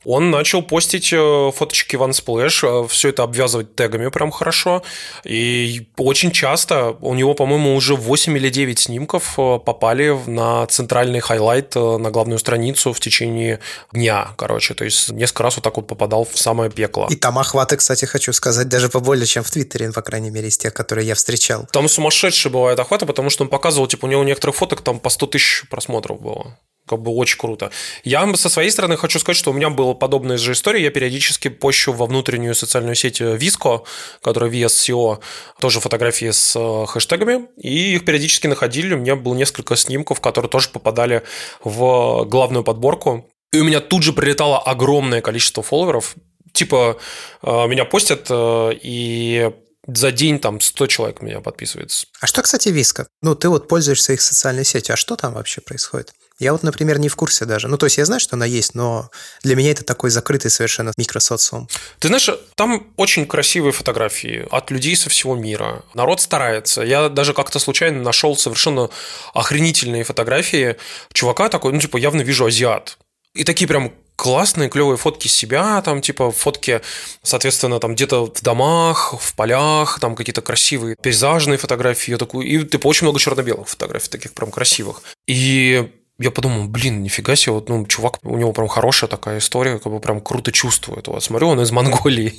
[0.06, 4.84] Он начал постить фоточки в Unsplash, все это обвязывать тегами прям хорошо.
[5.24, 10.66] И очень часто у него, по-моему, уже 8 или 9 снимков снимков э, попали на
[10.68, 13.60] центральный highlight, э, на главную страницу в течение
[13.94, 14.74] дня, короче.
[14.74, 17.08] То есть несколько раз вот так вот попадал в самое пекло.
[17.10, 20.58] И там охваты, кстати, хочу сказать, даже поболее, чем в Твиттере, по крайней мере, из
[20.58, 21.68] тех, которые я встречал.
[21.72, 25.10] Там сумасшедшие бывают охваты, потому что он показывал, типа, у него некоторых фоток там по
[25.10, 26.58] 100 тысяч просмотров было
[26.90, 27.72] как бы очень круто.
[28.04, 30.82] Я со своей стороны хочу сказать, что у меня была подобная же история.
[30.84, 33.84] Я периодически пощу во внутреннюю социальную сеть Visco,
[34.24, 35.20] которая VSCO,
[35.60, 38.96] тоже фотографии с э, хэштегами, и их периодически находили.
[38.96, 41.22] У меня было несколько снимков, которые тоже попадали
[41.64, 43.30] в главную подборку.
[43.54, 46.16] И у меня тут же прилетало огромное количество фолловеров.
[46.54, 46.98] Типа,
[47.44, 49.52] э, меня постят, э, и
[49.88, 52.08] за день там 100 человек меня подписывается.
[52.20, 53.08] А что, кстати, Виска?
[53.22, 56.14] Ну, ты вот пользуешься их социальной сетью, а что там вообще происходит?
[56.40, 57.68] Я вот, например, не в курсе даже.
[57.68, 59.12] Ну, то есть я знаю, что она есть, но
[59.44, 61.68] для меня это такой закрытый совершенно микросоциум.
[62.00, 65.84] Ты знаешь, там очень красивые фотографии от людей со всего мира.
[65.94, 66.82] Народ старается.
[66.82, 68.90] Я даже как-то случайно нашел совершенно
[69.34, 70.78] охренительные фотографии
[71.14, 72.98] чувака такой, ну, типа, явно вижу азиат.
[73.34, 76.82] И такие прям классные, клевые фотки себя, там, типа, фотки,
[77.24, 82.66] соответственно, там, где-то в домах, в полях, там, какие-то красивые пейзажные фотографии, я такой, и,
[82.66, 85.02] типа, очень много черно-белых фотографий, таких прям красивых.
[85.26, 89.80] И я подумал, блин, нифига себе, вот, ну, чувак, у него прям хорошая такая история,
[89.80, 91.08] как бы прям круто чувствует.
[91.08, 92.34] Вот, смотрю, он из Монголии.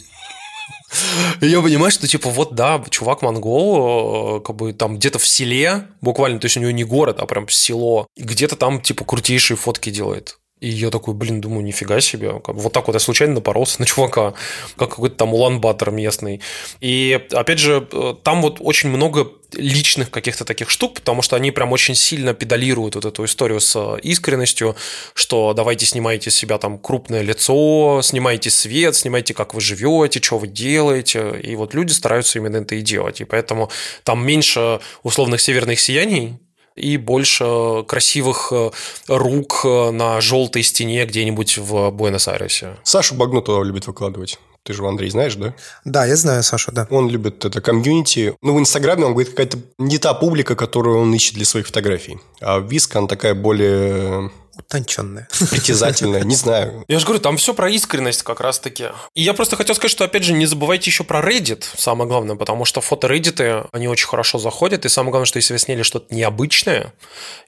[1.40, 5.26] И я понимаю, что типа вот да, чувак монгол, э, как бы там где-то в
[5.26, 9.56] селе, буквально, то есть у него не город, а прям село, где-то там типа крутейшие
[9.56, 10.38] фотки делает.
[10.60, 12.40] И я такой, блин, думаю, нифига себе.
[12.46, 14.34] Вот так вот я случайно напоролся на чувака,
[14.76, 16.40] как какой-то там Улан-Батор местный.
[16.80, 21.50] И, опять же, э, там вот очень много личных каких-то таких штук, потому что они
[21.50, 24.76] прям очень сильно педалируют вот эту историю с э, искренностью,
[25.14, 30.38] что давайте снимайте с себя там крупное лицо, снимайте свет, снимайте, как вы живете, что
[30.38, 31.40] вы делаете.
[31.42, 33.22] И вот люди стараются именно это и делать.
[33.22, 33.70] И поэтому
[34.04, 36.38] там меньше условных северных сияний,
[36.76, 38.70] и больше красивых э,
[39.08, 42.76] рук э, на желтой стене где-нибудь в Буэнос-Айресе.
[42.82, 44.38] Саша Багнутова любит выкладывать.
[44.62, 45.54] Ты же Андрей знаешь, да?
[45.84, 46.86] Да, я знаю Сашу, да.
[46.90, 48.34] Он любит это комьюнити.
[48.42, 52.18] Ну, в Инстаграме он говорит, какая-то не та публика, которую он ищет для своих фотографий.
[52.40, 55.28] А Виска, она такая более утонченная.
[55.50, 56.84] Притязательная, не знаю.
[56.88, 58.86] Я же говорю, там все про искренность как раз-таки.
[59.14, 62.36] И я просто хотел сказать, что, опять же, не забывайте еще про Reddit, самое главное,
[62.36, 65.82] потому что фото Reddit, они очень хорошо заходят, и самое главное, что если вы сняли
[65.82, 66.92] что-то необычное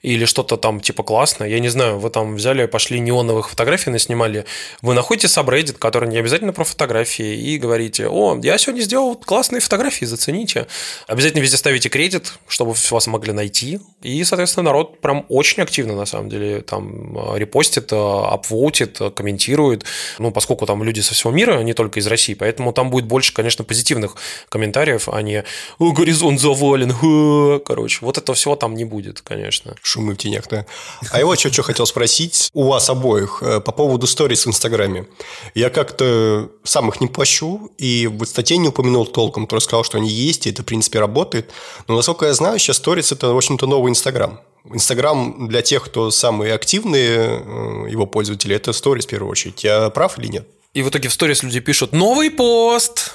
[0.01, 4.45] или что-то там типа классное, я не знаю, вы там взяли, пошли неоновых фотографий наснимали,
[4.81, 9.59] вы находите сабреддит, который не обязательно про фотографии, и говорите, о, я сегодня сделал классные
[9.59, 10.67] фотографии, зацените.
[11.07, 16.05] Обязательно везде ставите кредит, чтобы вас могли найти, и, соответственно, народ прям очень активно, на
[16.05, 17.02] самом деле, там
[17.35, 19.83] репостит, апвотит, комментирует.
[20.19, 23.05] Ну, поскольку там люди со всего мира, а не только из России, поэтому там будет
[23.05, 24.15] больше, конечно, позитивных
[24.49, 25.43] комментариев, а не
[25.79, 27.59] «О, горизонт завален», ха".
[27.65, 27.99] короче.
[28.01, 29.75] Вот этого всего там не будет, конечно.
[29.81, 30.65] Шумы в тенях, да.
[31.11, 34.49] А я вот что, что хотел спросить у вас обоих э, по поводу сторис в
[34.49, 35.05] Инстаграме.
[35.53, 39.97] Я как-то сам их не площу, и в статье не упомянул толком, только сказал, что
[39.97, 41.51] они есть, и это, в принципе, работает.
[41.87, 44.39] Но, насколько я знаю, сейчас сторис– это, в общем-то, новый Инстаграм.
[44.71, 49.63] Инстаграм для тех, кто самые активные э, его пользователи, это сторис в первую очередь.
[49.63, 50.47] Я прав или нет?
[50.73, 53.13] И в итоге в сторис люди пишут «Новый пост!»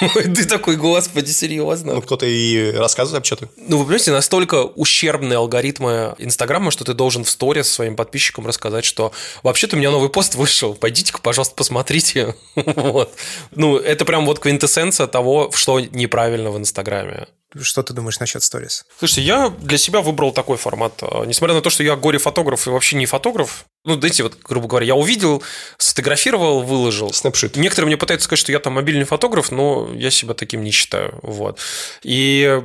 [0.14, 1.94] Ты такой, господи, серьезно.
[1.94, 3.48] Ну, кто-то и рассказывает что-то.
[3.56, 8.84] Ну, вы понимаете, настолько ущербные алгоритмы Инстаграма, что ты должен в сторис своим подписчикам рассказать,
[8.84, 12.36] что вообще-то у меня новый пост вышел, пойдите-ка, пожалуйста, посмотрите.
[12.54, 13.12] вот.
[13.54, 17.26] Ну, это прям вот квинтэссенция того, что неправильно в Инстаграме.
[17.58, 18.84] Что ты думаешь насчет сторис?
[18.98, 20.92] Слушайте, я для себя выбрал такой формат.
[21.00, 24.68] А, несмотря на то, что я горе-фотограф и вообще не фотограф, ну, знаете, вот, грубо
[24.68, 25.42] говоря, я увидел,
[25.78, 27.10] сфотографировал, выложил.
[27.10, 27.56] Снапшит.
[27.56, 31.18] Некоторые мне пытаются сказать, что я там мобильный фотограф, но я себя таким не считаю.
[31.22, 31.58] Вот.
[32.02, 32.62] И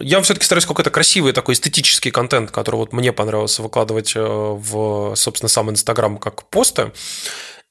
[0.00, 5.14] я все-таки стараюсь какой-то красивый такой эстетический контент, который вот мне понравился выкладывать э, в,
[5.14, 6.92] собственно, сам Инстаграм как посты.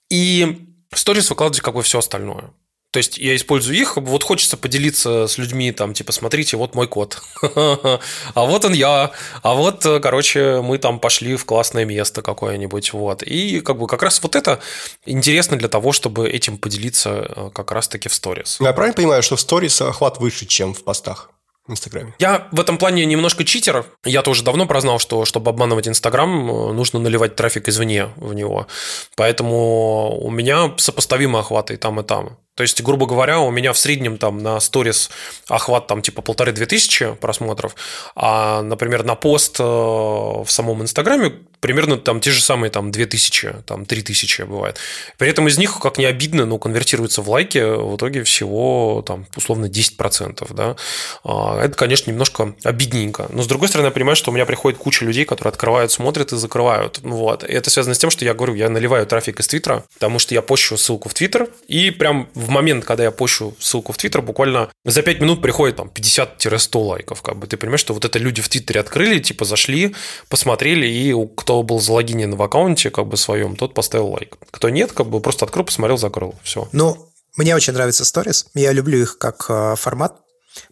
[0.10, 2.52] И в сторис выкладывать как бы все остальное.
[2.94, 6.88] То есть я использую их, вот хочется поделиться с людьми, там, типа, смотрите, вот мой
[6.88, 8.00] кот, а
[8.36, 9.10] вот он я,
[9.42, 13.24] а вот, короче, мы там пошли в классное место какое-нибудь, вот.
[13.24, 14.60] И как бы как раз вот это
[15.08, 18.60] интересно для того, чтобы этим поделиться э, как раз-таки в сторис.
[18.62, 21.32] Я правильно понимаю, что в сторис охват выше, чем в постах?
[21.68, 22.14] в Инстаграме.
[22.20, 23.86] Я в этом плане немножко читер.
[24.04, 28.68] Я тоже давно прознал, что чтобы обманывать Инстаграм, э, нужно наливать трафик извне в него.
[29.16, 32.38] Поэтому у меня сопоставимые охваты и там, и там.
[32.56, 35.10] То есть, грубо говоря, у меня в среднем там на сторис
[35.48, 37.76] охват там типа полторы-две тысячи просмотров,
[38.16, 43.64] а, например, на пост э, в самом Инстаграме примерно там те же самые там 2000,
[43.66, 44.78] там 3000 бывает.
[45.18, 49.26] При этом из них, как не обидно, но конвертируется в лайки в итоге всего там
[49.38, 50.54] условно 10%.
[50.54, 50.76] Да?
[51.24, 53.28] А, это, конечно, немножко обидненько.
[53.30, 56.34] Но с другой стороны, я понимаю, что у меня приходит куча людей, которые открывают, смотрят
[56.34, 57.00] и закрывают.
[57.02, 57.46] Вот.
[57.46, 60.34] И это связано с тем, что я говорю, я наливаю трафик из Твиттера, потому что
[60.34, 64.22] я пощу ссылку в Твиттер, и прям в момент, когда я пощу ссылку в Твиттер,
[64.22, 67.22] буквально за 5 минут приходит там 50-100 лайков.
[67.22, 69.96] Как бы ты понимаешь, что вот это люди в Твиттере открыли, типа зашли,
[70.30, 74.38] посмотрели, и кто был залогинен в аккаунте как бы своем, тот поставил лайк.
[74.52, 76.36] Кто нет, как бы просто открыл, посмотрел, закрыл.
[76.44, 76.68] Все.
[76.72, 78.48] Ну, мне очень нравятся сторис.
[78.54, 80.23] Я люблю их как э, формат.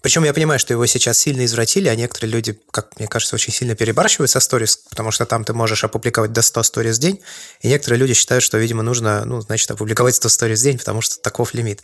[0.02, 3.54] Причем я понимаю, что его сейчас сильно извратили, а некоторые люди, как мне кажется, очень
[3.54, 7.22] сильно перебарщивают со сторис, потому что там ты можешь опубликовать до 100 сторис в день,
[7.62, 11.02] и некоторые люди считают, что, видимо, нужно, ну, значит, опубликовать 100 сторис в день, потому
[11.02, 11.82] что таков лимит.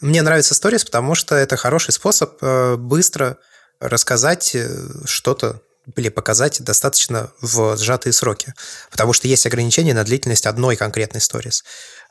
[0.00, 3.38] Мне нравится сторис, потому что это хороший способ э, быстро
[3.80, 4.68] рассказать э,
[5.04, 5.60] что-то
[5.96, 8.54] или показать достаточно в сжатые сроки,
[8.90, 11.64] потому что есть ограничения на длительность одной конкретной сторис.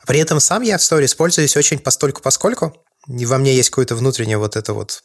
[0.06, 2.76] При этом сам я в сторис пользуюсь очень постольку поскольку,
[3.08, 5.02] и во мне есть какое-то внутреннее вот это вот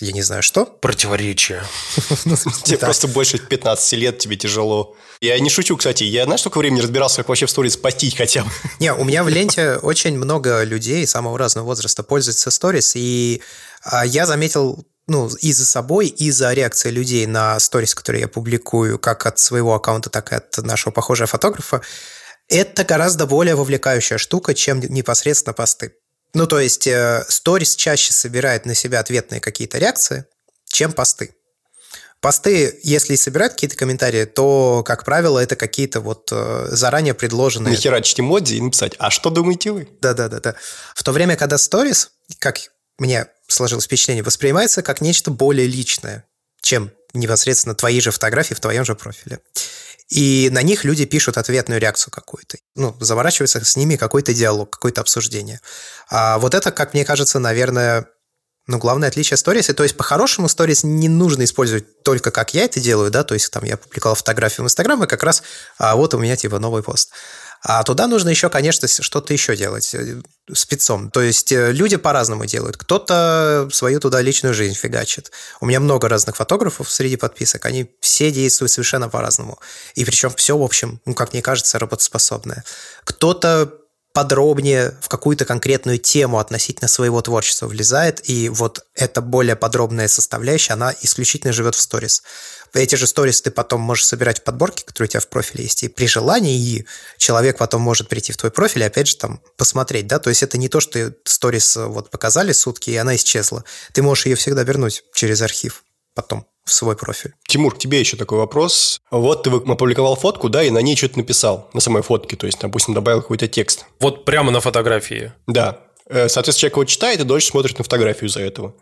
[0.00, 0.66] я не знаю что.
[0.66, 1.62] Противоречие.
[2.64, 4.94] Тебе просто больше 15 лет, тебе тяжело.
[5.20, 6.04] Я не шучу, кстати.
[6.04, 8.50] Я, знаешь, сколько времени разбирался, как вообще в сторис постить хотя бы?
[8.78, 13.40] Не, у меня в ленте очень много людей самого разного возраста пользуются сторис, и
[13.82, 18.28] а, я заметил ну, и за собой, и за реакцией людей на сторис, которые я
[18.28, 21.80] публикую, как от своего аккаунта, так и от нашего похожего фотографа,
[22.48, 25.94] это гораздо более вовлекающая штука, чем непосредственно посты.
[26.36, 26.88] Ну, то есть,
[27.28, 30.26] сторис чаще собирает на себя ответные какие-то реакции,
[30.66, 31.34] чем посты.
[32.20, 37.72] Посты, если и собирают какие-то комментарии, то, как правило, это какие-то вот э, заранее предложенные...
[37.72, 39.88] Нахерачить эмодзи и написать, а что думаете вы?
[40.00, 40.56] Да-да-да.
[40.94, 42.58] В то время, когда сторис, как
[42.98, 46.24] мне сложилось впечатление, воспринимается как нечто более личное,
[46.62, 49.40] чем непосредственно твои же фотографии в твоем же профиле.
[50.08, 52.58] И на них люди пишут ответную реакцию какую-то.
[52.76, 55.60] Ну, заворачивается с ними какой-то диалог, какое-то обсуждение.
[56.08, 58.06] А вот это, как мне кажется, наверное,
[58.68, 59.66] ну, главное отличие сторис.
[59.66, 63.50] То есть, по-хорошему, сторис не нужно использовать только как я это делаю, да, то есть,
[63.52, 65.42] там, я публиковал фотографию в Инстаграм, и как раз
[65.78, 67.10] а вот у меня, типа, новый пост.
[67.62, 70.20] А туда нужно еще, конечно, что-то еще делать э,
[70.54, 71.10] спецом.
[71.10, 72.76] То есть э, люди по-разному делают.
[72.76, 75.30] Кто-то свою туда личную жизнь фигачит.
[75.60, 77.66] У меня много разных фотографов среди подписок.
[77.66, 79.58] Они все действуют совершенно по-разному.
[79.94, 82.64] И причем все, в общем, ну, как мне кажется, работоспособное.
[83.04, 83.72] Кто-то
[84.16, 90.72] подробнее в какую-то конкретную тему относительно своего творчества влезает, и вот эта более подробная составляющая,
[90.72, 92.22] она исключительно живет в сторис.
[92.76, 95.82] Эти же сторис ты потом можешь собирать в подборке, которые у тебя в профиле есть,
[95.82, 96.86] и при желании и
[97.16, 100.42] человек потом может прийти в твой профиль и опять же там посмотреть, да, то есть
[100.42, 103.64] это не то, что сторис вот показали сутки, и она исчезла.
[103.92, 105.84] Ты можешь ее всегда вернуть через архив
[106.14, 107.34] потом в свой профиль.
[107.46, 109.00] Тимур, к тебе еще такой вопрос.
[109.10, 112.58] Вот ты опубликовал фотку, да, и на ней что-то написал, на самой фотке, то есть,
[112.60, 113.84] допустим, добавил какой-то текст.
[114.00, 115.32] Вот прямо на фотографии.
[115.46, 115.80] Да.
[116.08, 118.74] Э, соответственно, человек его читает и дольше смотрит на фотографию из-за этого.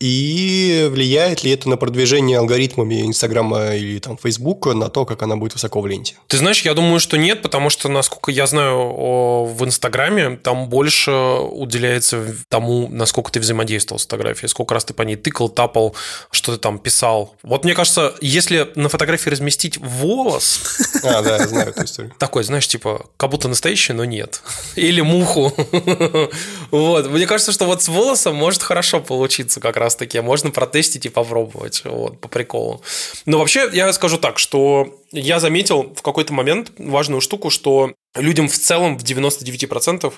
[0.00, 5.36] И влияет ли это на продвижение алгоритмами Инстаграма или там Фейсбука на то, как она
[5.36, 6.16] будет высоко в ленте?
[6.26, 11.12] Ты знаешь, я думаю, что нет, потому что, насколько я знаю в Инстаграме, там больше
[11.12, 15.94] уделяется тому, насколько ты взаимодействовал с фотографией, сколько раз ты по ней тыкал, тапал,
[16.30, 17.36] что ты там писал.
[17.42, 20.60] Вот мне кажется, если на фотографии разместить волос...
[21.04, 22.14] А, да, я знаю эту историю.
[22.18, 24.40] Такой, знаешь, типа, как будто настоящий, но нет.
[24.74, 25.52] Или муху.
[26.70, 27.08] Вот.
[27.08, 30.20] Мне кажется, что вот с волосом может хорошо получиться как раз таки.
[30.20, 31.82] Можно протестить и попробовать.
[31.84, 32.82] Вот, по приколу.
[33.26, 38.48] Но вообще, я скажу так, что я заметил в какой-то момент важную штуку, что людям
[38.48, 40.12] в целом в 99%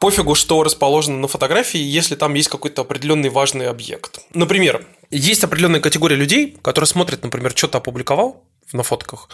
[0.00, 4.18] пофигу, что расположено на фотографии, если там есть какой-то определенный важный объект.
[4.34, 8.42] Например, есть определенная категория людей, которые смотрят, например, что-то опубликовал
[8.72, 9.28] на фотках,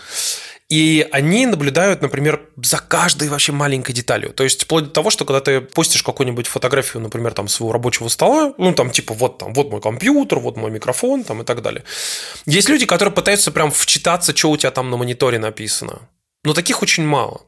[0.69, 4.33] и они наблюдают, например, за каждой вообще маленькой деталью.
[4.33, 8.09] То есть, вплоть до того, что когда ты постишь какую-нибудь фотографию, например, там своего рабочего
[8.09, 11.63] стола, ну, там, типа, вот там, вот мой компьютер, вот мой микрофон, там, и так
[11.63, 11.85] далее.
[12.45, 16.01] Есть люди, которые пытаются прям вчитаться, что у тебя там на мониторе написано.
[16.45, 17.43] Но таких очень мало.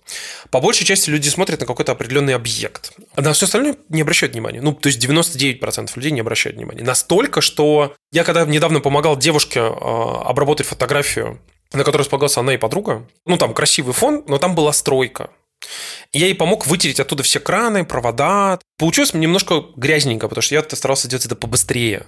[0.50, 2.92] По большей части люди смотрят на какой-то определенный объект.
[3.14, 4.61] А на все остальное не обращают внимания.
[4.61, 6.83] Ну, то есть 99% людей не обращают внимания.
[6.83, 11.40] Настолько, что я когда недавно помогал девушке а, обработать фотографию
[11.72, 13.06] на которой располагалась она и подруга.
[13.26, 15.30] Ну, там красивый фон, но там была стройка.
[16.12, 18.59] я ей помог вытереть оттуда все краны, провода.
[18.78, 22.06] Получилось немножко грязненько, потому что я старался сделать это побыстрее.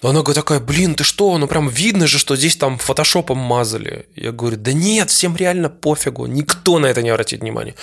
[0.00, 1.36] Она говорит такая, блин, ты что?
[1.38, 4.06] Ну, прям видно же, что здесь там фотошопом мазали.
[4.14, 6.26] Я говорю, да нет, всем реально пофигу.
[6.26, 7.74] Никто на это не обратит внимания.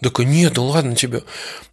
[0.00, 1.22] Такая, нет, ну ладно тебе.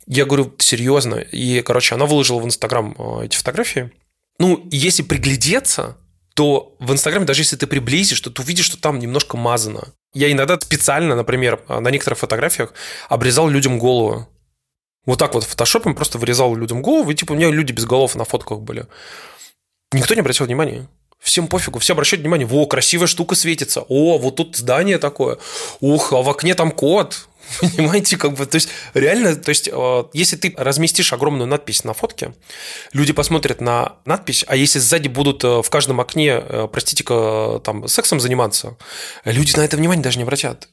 [0.06, 1.16] Я говорю, серьезно.
[1.16, 3.92] И, короче, она выложила в Инстаграм э, эти фотографии.
[4.40, 5.98] Ну, если приглядеться,
[6.38, 9.88] то в Инстаграме, даже если ты приблизишь, то ты увидишь, что там немножко мазано.
[10.14, 12.76] Я иногда специально, например, на некоторых фотографиях
[13.10, 14.30] обрезал людям голову.
[15.08, 18.14] Вот так вот фотошопом просто вырезал людям голову, и типа у меня люди без голов
[18.14, 18.86] на фотках были.
[19.92, 20.88] Никто не обратил внимания.
[21.20, 25.40] Всем пофигу, все обращают внимание, во, красивая штука светится, о, вот тут здание такое,
[25.80, 27.28] ух, а в окне там кот,
[27.62, 31.94] Понимаете, как бы, то есть реально, то есть э, если ты разместишь огромную надпись на
[31.94, 32.34] фотке,
[32.94, 37.88] люди посмотрят на надпись, а если сзади будут э, в каждом окне, э, простите-ка, там,
[37.88, 38.78] сексом заниматься,
[39.26, 40.68] люди на это внимание даже не обратят.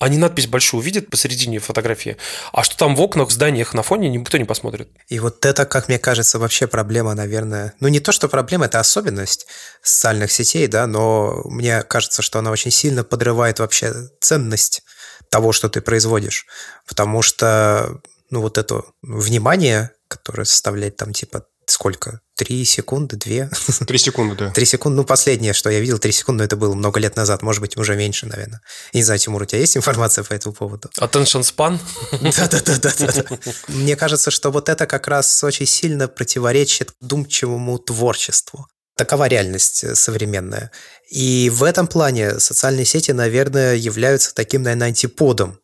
[0.00, 2.16] Они надпись большую увидят посередине фотографии,
[2.52, 4.88] а что там в окнах, в зданиях на фоне, никто не посмотрит.
[5.08, 7.74] И вот это, как мне кажется, вообще проблема, наверное.
[7.80, 9.46] Ну, не то, что проблема, это особенность
[9.82, 14.82] социальных сетей, да, но мне кажется, что она очень сильно подрывает вообще ценность
[15.30, 16.46] того, что ты производишь.
[16.86, 22.20] Потому что, ну, вот это внимание, которое составляет там типа сколько?
[22.34, 23.50] Три секунды, две?
[23.86, 24.50] Три секунды, да.
[24.50, 24.96] Три секунды.
[24.96, 27.76] Ну, последнее, что я видел, три секунды, но это было много лет назад, может быть,
[27.76, 28.60] уже меньше, наверное.
[28.92, 30.88] Я не знаю, Тимур, у тебя есть информация по этому поводу?
[30.98, 31.78] Attention span?
[32.80, 33.38] Да-да-да.
[33.68, 38.66] Мне кажется, что вот это как раз очень сильно противоречит думчивому творчеству.
[38.96, 40.70] Такова реальность э, современная.
[41.10, 45.58] И в этом плане социальные сети, наверное, являются таким, наверное, антиподом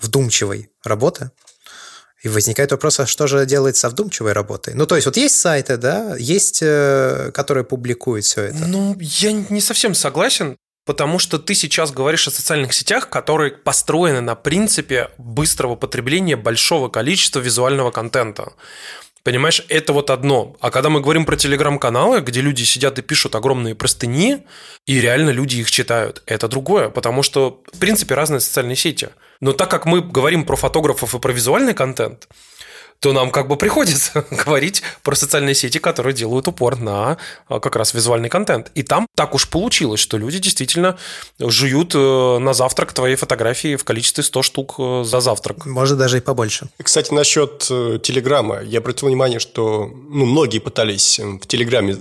[0.00, 1.30] вдумчивой работы.
[2.22, 4.74] И возникает вопрос, а что же делать со вдумчивой работой?
[4.74, 8.58] Ну, то есть, вот есть сайты, да, есть, э, которые публикуют все это.
[8.66, 10.56] Ну, я не совсем согласен.
[10.86, 16.88] потому что ты сейчас говоришь о социальных сетях, которые построены на принципе быстрого потребления большого
[16.88, 18.52] количества визуального контента.
[19.22, 20.56] Понимаешь, это вот одно.
[20.60, 24.46] А когда мы говорим про телеграм-каналы, где люди сидят и пишут огромные простыни,
[24.86, 29.10] и реально люди их читают, это другое, потому что, в принципе, разные социальные сети.
[29.40, 32.28] Но так как мы говорим про фотографов и про визуальный контент,
[33.00, 37.16] то нам как бы приходится говорить про социальные сети, которые делают упор на
[37.48, 38.70] а, как раз визуальный контент.
[38.74, 40.98] И там так уж получилось, что люди действительно
[41.38, 45.64] жуют э, на завтрак твои фотографии в количестве 100 штук э, за завтрак.
[45.66, 46.68] Может, даже и побольше.
[46.82, 48.60] Кстати, насчет э, Телеграма.
[48.62, 51.96] Я обратил внимание, что ну, многие пытались в Телеграме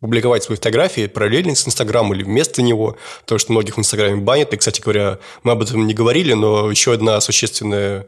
[0.00, 4.52] публиковать свои фотографии параллельно с Инстаграмом или вместо него, потому что многих в Инстаграме банят.
[4.52, 8.06] И, кстати говоря, мы об этом не говорили, но еще одна существенная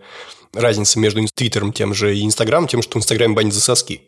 [0.54, 4.02] разница между Твиттером тем же и Инстаграмом, тем, что в Инстаграме банят за соски.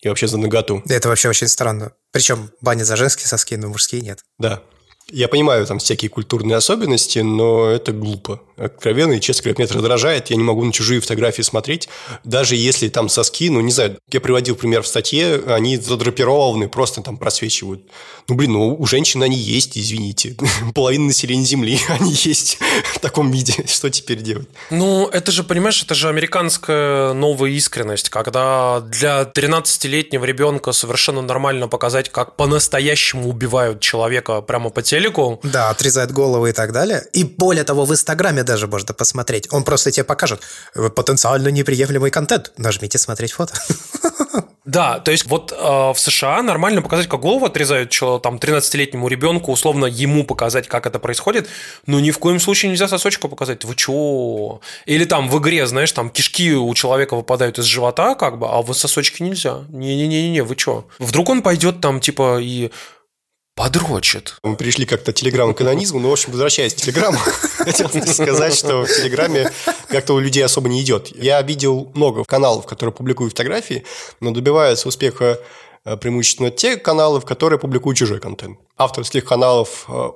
[0.00, 0.82] И вообще за наготу.
[0.88, 1.92] Это вообще очень странно.
[2.10, 4.20] Причем банят за женские соски, но мужские нет.
[4.38, 4.62] Да.
[5.08, 8.40] Я понимаю там всякие культурные особенности, но это глупо.
[8.56, 10.30] Откровенно и, честно говоря, меня это раздражает.
[10.30, 11.88] Я не могу на чужие фотографии смотреть.
[12.24, 17.02] Даже если там соски, ну, не знаю, я приводил пример в статье, они задрапированы, просто
[17.02, 17.82] там просвечивают.
[18.28, 20.36] Ну, блин, ну, у женщин они есть, извините.
[20.74, 22.58] Половина населения Земли, они есть
[22.92, 23.54] в таком виде.
[23.66, 24.48] Что теперь делать?
[24.70, 31.66] Ну, это же, понимаешь, это же американская новая искренность, когда для 13-летнего ребенка совершенно нормально
[31.66, 35.38] показать, как по-настоящему убивают человека прямо по телеку.
[35.44, 37.04] Да, отрезают головы и так далее.
[37.12, 39.46] И более того, в Инстаграме даже можно посмотреть.
[39.52, 40.40] Он просто тебе покажет
[40.96, 42.52] потенциально неприемлемый контент.
[42.56, 43.54] Нажмите смотреть фото.
[44.66, 47.90] Да, то есть вот э, в США нормально показать, как голову отрезают
[48.22, 51.48] там 13-летнему ребенку, условно ему показать, как это происходит,
[51.86, 53.64] но ни в коем случае нельзя сосочку показать.
[53.64, 54.60] Вы чё?
[54.86, 58.62] Или там в игре, знаешь, там кишки у человека выпадают из живота, как бы, а
[58.62, 59.64] в сосочки нельзя.
[59.70, 60.84] Не-не-не-не, вы чё?
[61.00, 62.70] Вдруг он пойдет там, типа, и
[63.54, 64.36] подрочит.
[64.42, 67.18] Мы пришли как-то к телеграмму-канонизму, но, в общем, возвращаясь к телеграмму,
[67.58, 69.50] хотел сказать, что в телеграме
[69.88, 71.14] как-то у людей особо не идет.
[71.14, 73.84] Я видел много каналов, которые публикуют фотографии,
[74.20, 75.40] но добиваются успеха
[75.84, 78.58] э, преимущественно те каналы, в которые публикуют чужой контент.
[78.76, 80.10] Авторских каналов, э,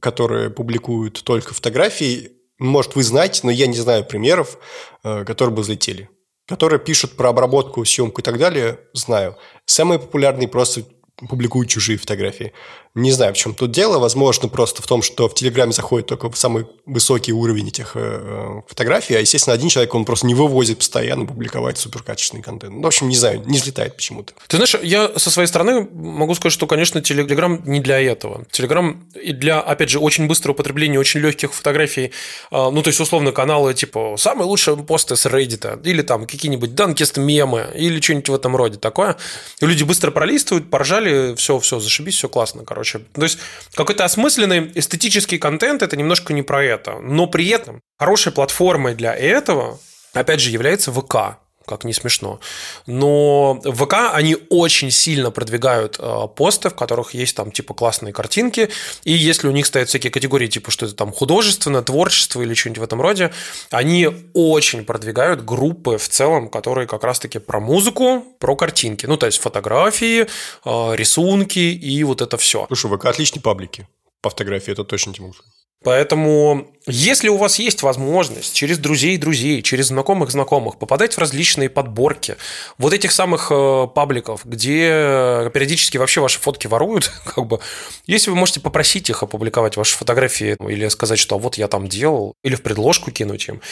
[0.00, 4.58] которые публикуют только фотографии, может, вы знаете, но я не знаю примеров,
[5.02, 6.10] э, которые бы взлетели.
[6.46, 9.38] Которые пишут про обработку, съемку и так далее, знаю.
[9.64, 10.84] Самые популярные просто
[11.28, 12.52] публикуют чужие фотографии.
[12.96, 14.00] Не знаю, в чем тут дело.
[14.00, 18.60] Возможно, просто в том, что в Телеграме заходит только самый высокий уровень этих э, э,
[18.66, 22.74] фотографий, а, естественно, один человек, он просто не вывозит постоянно публиковать суперкачественный контент.
[22.74, 24.32] Ну, в общем, не знаю, не взлетает почему-то.
[24.48, 28.44] Ты знаешь, я со своей стороны могу сказать, что, конечно, Телеграм не для этого.
[28.50, 32.10] Телеграм и для, опять же, очень быстрого потребления очень легких фотографий,
[32.50, 36.74] а, ну, то есть, условно, каналы типа «Самые лучшие посты с Reddit» или там какие-нибудь
[36.74, 39.16] данкист мемы или что-нибудь в этом роде такое.
[39.60, 42.79] И люди быстро пролистывают, поржали, все, все, зашибись, все классно, короче.
[43.12, 43.38] То есть
[43.74, 46.98] какой-то осмысленный эстетический контент это немножко не про это.
[47.00, 49.80] Но при этом хорошей платформой для этого,
[50.14, 51.39] опять же, является ВК
[51.70, 52.40] как не смешно.
[52.86, 58.12] Но в ВК они очень сильно продвигают э, посты, в которых есть там типа классные
[58.12, 58.70] картинки,
[59.04, 62.80] и если у них стоят всякие категории, типа что это там художественно, творчество или что-нибудь
[62.80, 63.32] в этом роде,
[63.70, 69.06] они очень продвигают группы в целом, которые как раз-таки про музыку, про картинки.
[69.06, 72.66] Ну, то есть фотографии, э, рисунки и вот это все.
[72.66, 73.86] Слушай, ВК отличные паблики
[74.20, 75.59] по фотографии, это точно тебе могу сказать.
[75.82, 81.70] Поэтому, если у вас есть возможность через друзей друзей, через знакомых знакомых попадать в различные
[81.70, 82.36] подборки
[82.76, 87.60] вот этих самых э, пабликов, где периодически вообще ваши фотки воруют, как бы,
[88.06, 92.34] если вы можете попросить их опубликовать ваши фотографии или сказать, что вот я там делал,
[92.44, 93.62] или в предложку кинуть им,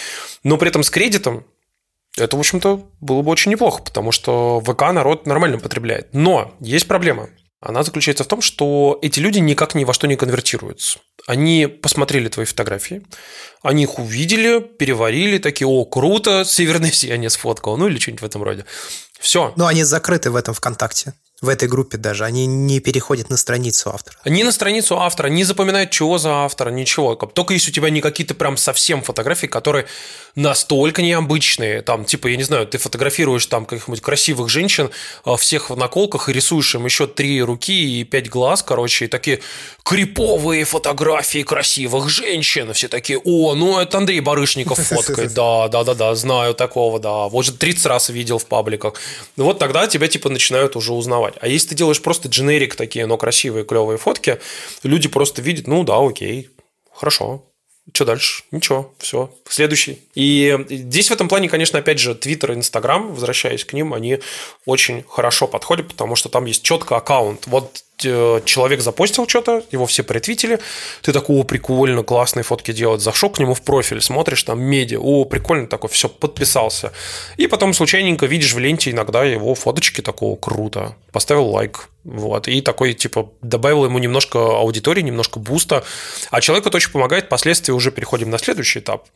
[0.44, 1.44] но при этом с кредитом,
[2.16, 6.08] это, в общем-то, было бы очень неплохо, потому что ВК народ нормально потребляет.
[6.14, 7.28] Но есть проблема–
[7.60, 11.00] она заключается в том, что эти люди никак ни во что не конвертируются.
[11.26, 13.02] Они посмотрели твои фотографии,
[13.62, 18.42] они их увидели, переварили, такие, о, круто, северное сияние сфоткал, ну или что-нибудь в этом
[18.42, 18.64] роде.
[19.18, 19.52] Все.
[19.56, 22.24] Но они закрыты в этом ВКонтакте в этой группе даже.
[22.24, 24.16] Они не переходят на страницу автора.
[24.24, 27.14] Не на страницу автора, не запоминают, чего за автора, ничего.
[27.14, 29.86] Только если у тебя не какие-то прям совсем фотографии, которые
[30.34, 31.82] настолько необычные.
[31.82, 34.90] Там, типа, я не знаю, ты фотографируешь там каких-нибудь красивых женщин,
[35.24, 39.08] а, всех в наколках и рисуешь им еще три руки и пять глаз, короче, и
[39.08, 39.40] такие
[39.84, 42.72] криповые фотографии красивых женщин.
[42.72, 45.34] Все такие, о, ну это Андрей Барышников фоткает.
[45.34, 47.28] Да, да, да, да, знаю такого, да.
[47.28, 48.94] Вот же 30 раз видел в пабликах.
[49.36, 51.42] Вот тогда тебя, типа, начинают уже узнавать рисовать.
[51.42, 54.38] А если ты делаешь просто дженерик такие, но красивые, клевые фотки,
[54.82, 56.50] люди просто видят, ну да, окей,
[56.92, 57.44] хорошо,
[57.92, 58.44] что дальше?
[58.50, 60.00] Ничего, все, следующий.
[60.14, 64.18] И здесь в этом плане, конечно, опять же, Twitter и Instagram, возвращаясь к ним, они
[64.66, 67.46] очень хорошо подходят, потому что там есть четко аккаунт.
[67.46, 70.60] Вот человек запостил что-то, его все претвитили,
[71.02, 74.98] ты такой, о, прикольно, классные фотки делать, зашел к нему в профиль, смотришь там медиа,
[75.00, 76.92] о, прикольно, такой, все, подписался.
[77.36, 82.60] И потом случайненько видишь в ленте иногда его фоточки такого, круто, поставил лайк, вот, и
[82.60, 85.84] такой, типа, добавил ему немножко аудитории, немножко буста,
[86.30, 89.06] а человеку это очень помогает, впоследствии уже переходим на следующий этап,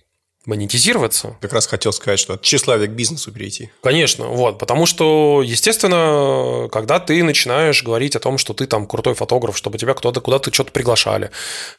[0.46, 1.36] монетизироваться.
[1.40, 3.70] Как раз хотел сказать, что от тщеславия к бизнесу перейти.
[3.82, 9.14] Конечно, вот, потому что, естественно, когда ты начинаешь говорить о том, что ты там крутой
[9.14, 11.30] фотограф, чтобы тебя кто-то куда-то что-то приглашали,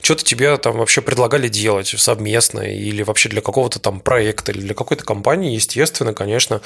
[0.01, 4.73] что-то тебе там вообще предлагали делать совместно или вообще для какого-то там проекта или для
[4.73, 6.61] какой-то компании, естественно, конечно,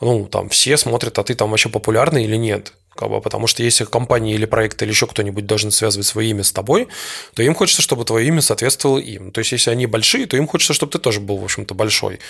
[0.00, 2.72] ну, там все смотрят, а ты там вообще популярный или нет.
[2.96, 6.44] Как бы, потому что если компания или проект или еще кто-нибудь должен связывать свое имя
[6.44, 6.88] с тобой,
[7.34, 9.32] то им хочется, чтобы твое имя соответствовало им.
[9.32, 12.20] То есть, если они большие, то им хочется, чтобы ты тоже был, в общем-то, большой.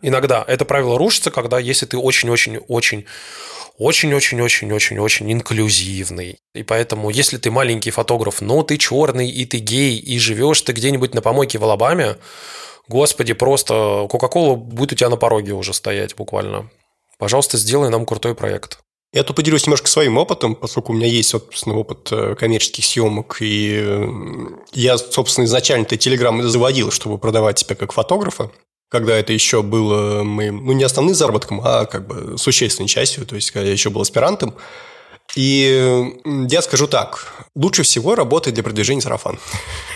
[0.00, 3.06] Иногда это правило рушится, когда если ты очень-очень-очень
[3.78, 6.38] очень-очень-очень-очень-очень инклюзивный.
[6.54, 10.72] И поэтому, если ты маленький фотограф, но ты черный, и ты гей, и живешь ты
[10.72, 12.16] где-нибудь на помойке в Алабаме,
[12.86, 16.70] господи, просто Кока-Кола будет у тебя на пороге уже стоять буквально.
[17.18, 18.78] Пожалуйста, сделай нам крутой проект.
[19.12, 23.36] Я тут поделюсь немножко своим опытом, поскольку у меня есть, собственно, опыт э, коммерческих съемок,
[23.40, 24.08] и э,
[24.72, 28.50] я, собственно, изначально-то Телеграм заводил, чтобы продавать себя как фотографа,
[28.90, 33.34] когда это еще было моим, ну, не основным заработком, а как бы существенной частью, то
[33.34, 34.54] есть, когда я еще был аспирантом.
[35.34, 39.38] И я скажу так, лучше всего работает для продвижения сарафан.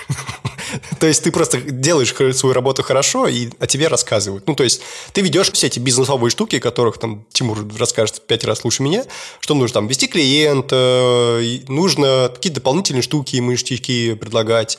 [0.99, 4.47] То есть ты просто делаешь свою работу хорошо, и о тебе рассказывают.
[4.47, 8.65] Ну, то есть ты ведешь все эти бизнесовые штуки, которых там Тимур расскажет пять раз
[8.65, 9.05] лучше меня,
[9.41, 14.79] что нужно там вести клиента, нужно какие-то дополнительные штуки, мыштяки предлагать,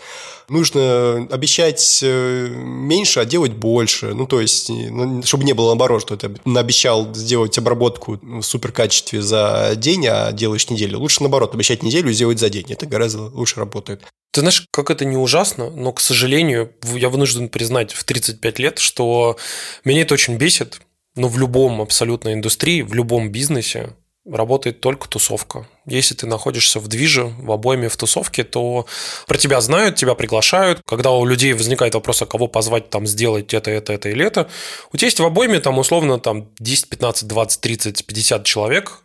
[0.50, 4.14] нужно обещать э, меньше, а делать больше.
[4.14, 8.72] Ну, то есть, ну, чтобы не было наоборот, что ты обещал сделать обработку в супер
[8.72, 11.00] качестве за день, а делаешь неделю.
[11.00, 12.66] Лучше наоборот, обещать неделю и сделать за день.
[12.70, 14.04] Это гораздо лучше работает.
[14.38, 18.78] Ты знаешь, как это не ужасно, но, к сожалению, я вынужден признать в 35 лет,
[18.78, 19.36] что
[19.84, 20.80] меня это очень бесит,
[21.16, 23.96] но в любом абсолютно индустрии, в любом бизнесе
[24.32, 25.68] работает только тусовка.
[25.88, 28.86] Если ты находишься в движе, в обойме, в тусовке, то
[29.26, 30.82] про тебя знают, тебя приглашают.
[30.86, 34.48] Когда у людей возникает вопрос, а кого позвать там сделать это, это, это или это,
[34.94, 39.02] у тебя есть в обойме там условно там 10, 15, 20, 30, 50 человек,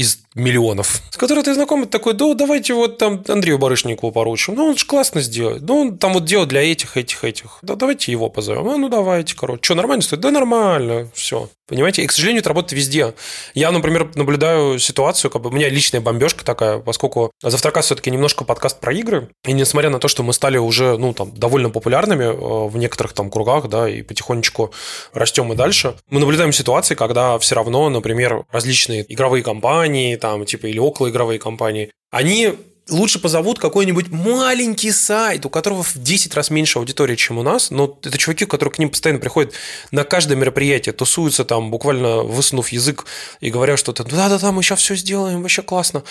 [0.00, 4.54] из миллионов, с которой ты знаком, такой, да, давайте вот там Андрею Барышникову поручим.
[4.54, 5.62] Ну, он же классно сделает.
[5.62, 7.58] Ну, он там вот делает для этих, этих, этих.
[7.62, 8.68] Да давайте его позовем.
[8.68, 9.60] А, ну, давайте, короче.
[9.62, 10.20] Что, нормально стоит?
[10.20, 11.08] Да, нормально.
[11.14, 11.48] Все.
[11.70, 12.02] Понимаете?
[12.02, 13.14] И, к сожалению, это работает везде.
[13.54, 18.44] Я, например, наблюдаю ситуацию, как бы у меня личная бомбежка такая, поскольку Завтрака все-таки немножко
[18.44, 19.28] подкаст про игры.
[19.46, 23.12] И несмотря на то, что мы стали уже, ну, там, довольно популярными э, в некоторых
[23.12, 24.72] там кругах, да, и потихонечку
[25.12, 30.66] растем и дальше, мы наблюдаем ситуации, когда все равно, например, различные игровые компании, там, типа,
[30.66, 32.54] или околоигровые компании, они
[32.90, 37.70] лучше позовут какой-нибудь маленький сайт, у которого в 10 раз меньше аудитории, чем у нас,
[37.70, 39.52] но это чуваки, которые к ним постоянно приходят
[39.90, 43.06] на каждое мероприятие, тусуются там, буквально высунув язык
[43.40, 46.02] и говорят что-то, да-да-да, мы сейчас все сделаем, вообще классно.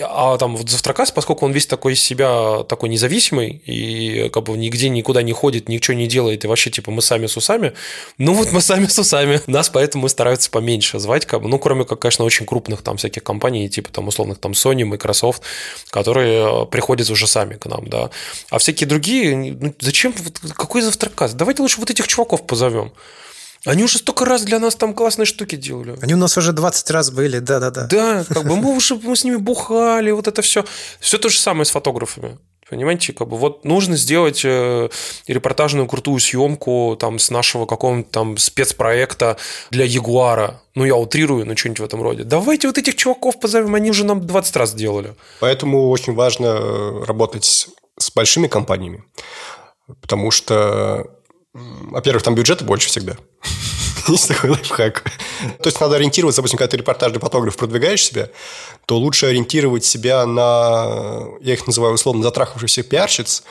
[0.00, 4.56] А там вот Завтракас, поскольку он весь такой из себя такой независимый и как бы
[4.56, 7.72] нигде никуда не ходит, ничего не делает, и вообще типа мы сами с усами,
[8.18, 11.84] ну вот мы сами с усами, нас поэтому стараются поменьше звать, как бы, ну кроме
[11.84, 15.42] как, конечно, очень крупных там всяких компаний, типа там условных там Sony, Microsoft,
[15.90, 18.10] которые которые э, приходят уже сами к нам, да.
[18.50, 20.14] А всякие другие, ну, зачем,
[20.56, 21.34] какой завтракас?
[21.34, 22.92] Давайте лучше вот этих чуваков позовем.
[23.66, 25.98] Они уже столько раз для нас там классные штуки делали.
[26.00, 27.86] Они у нас уже 20 раз были, да-да-да.
[27.86, 30.64] Да, как бы мы уже мы с ними бухали, вот это все.
[31.00, 32.38] Все то же самое с фотографами.
[32.68, 34.88] Понимаете, как бы вот нужно сделать э,
[35.28, 39.36] репортажную крутую съемку там с нашего какого-нибудь там спецпроекта
[39.70, 40.62] для Ягуара.
[40.74, 42.24] Ну, я утрирую, но что-нибудь в этом роде.
[42.24, 45.14] Давайте вот этих чуваков позовем, они уже нам 20 раз делали.
[45.38, 49.04] Поэтому очень важно э, работать с большими компаниями,
[50.00, 51.06] потому что,
[51.54, 53.16] во-первых, там бюджета больше всегда.
[54.08, 55.04] Есть такой лайфхак.
[55.58, 58.28] То есть надо ориентироваться, допустим, когда ты репортажный фотограф продвигаешь себя,
[58.86, 63.42] то лучше ориентировать себя на, я их называю условно, затрахавшихся пиарщиц,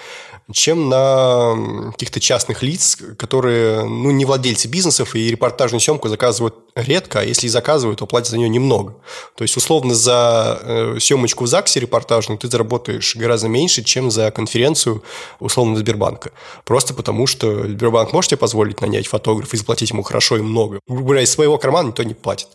[0.51, 7.21] чем на каких-то частных лиц, которые ну, не владельцы бизнесов и репортажную съемку заказывают редко,
[7.21, 8.95] а если и заказывают, то платят за нее немного.
[9.35, 14.29] То есть, условно, за э, съемочку в ЗАГСе репортажную ты заработаешь гораздо меньше, чем за
[14.29, 15.03] конференцию,
[15.39, 16.31] условно, Сбербанка.
[16.63, 20.79] Просто потому, что Сбербанк может себе позволить нанять фотографа и заплатить ему хорошо и много.
[20.87, 22.49] Грубо говоря, из своего кармана никто не платит.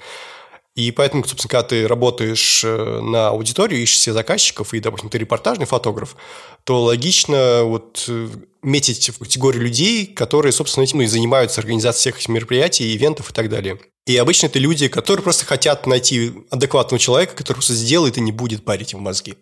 [0.77, 5.19] И поэтому, собственно, когда ты работаешь э, на аудиторию, ищешь себе заказчиков, и, допустим, ты
[5.19, 6.17] репортажный фотограф,
[6.65, 8.29] то логично вот э,
[8.63, 13.49] метить в категорию людей, которые, собственно, этим и занимаются организацией всех мероприятий, ивентов и так
[13.49, 13.81] далее.
[14.07, 18.33] И обычно это люди, которые просто хотят найти адекватного человека, который все сделает и не
[18.33, 19.35] будет парить им мозги.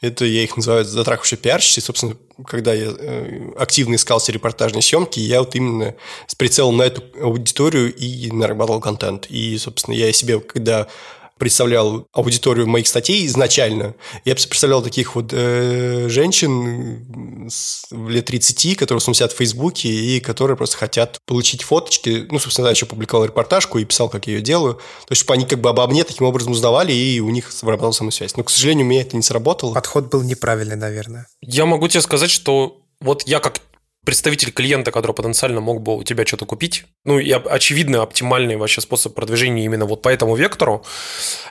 [0.00, 1.80] Это я их называю затрахавшие пиарщицы.
[1.80, 5.96] Собственно, когда я э, активно искал себе репортажные съемки, я вот именно
[6.26, 9.26] с прицелом на эту аудиторию и нарабатывал контент.
[9.28, 10.86] И, собственно, я себе, когда
[11.38, 17.48] представлял аудиторию моих статей изначально, я представлял таких вот э, женщин
[17.90, 22.26] лет 30, которые, сидят в Фейсбуке и которые просто хотят получить фоточки.
[22.30, 24.74] Ну, собственно, я еще публиковал репортажку и писал, как я ее делаю.
[24.74, 27.96] То есть, чтобы они как бы обо мне таким образом узнавали, и у них выработалась
[27.96, 28.36] со мной связь.
[28.36, 29.74] Но, к сожалению, у меня это не сработало.
[29.74, 31.26] Подход был неправильный, наверное.
[31.40, 33.60] Я могу тебе сказать, что вот я как
[34.08, 36.86] представитель клиента, который потенциально мог бы у тебя что-то купить.
[37.08, 40.84] Ну, и очевидно, оптимальный вообще способ продвижения именно вот по этому вектору.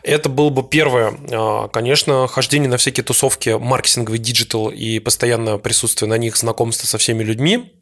[0.04, 6.08] Это был бы первое, а, конечно, хождение на всякие тусовки маркетинговый digital и постоянное присутствие
[6.08, 7.74] на них, знакомство со всеми людьми.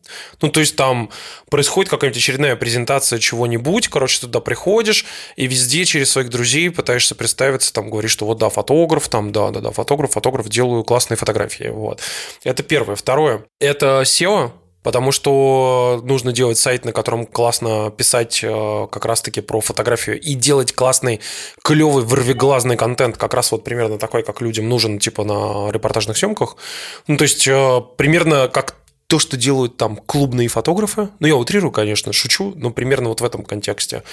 [0.41, 1.09] Ну, то есть там
[1.49, 5.05] происходит какая-нибудь очередная презентация чего-нибудь, короче, туда приходишь
[5.35, 9.49] и везде через своих друзей пытаешься представиться, там говоришь, что вот да, фотограф, там да,
[9.49, 11.99] да, да, фотограф, фотограф, делаю классные фотографии, вот.
[12.45, 12.95] Это первое.
[12.95, 14.53] Второе, это SEO,
[14.85, 20.35] потому что нужно делать сайт, на котором классно писать э, как раз-таки про фотографию и
[20.35, 21.21] делать классный,
[21.63, 26.55] клевый, вырвиглазный контент, как раз вот примерно такой, как людям нужен, типа на репортажных съемках.
[27.07, 28.75] Ну, то есть, э, примерно как
[29.07, 33.23] то, что делают там клубные фотографы, ну, я утрирую, конечно, шучу, но примерно вот в
[33.23, 34.03] этом контексте.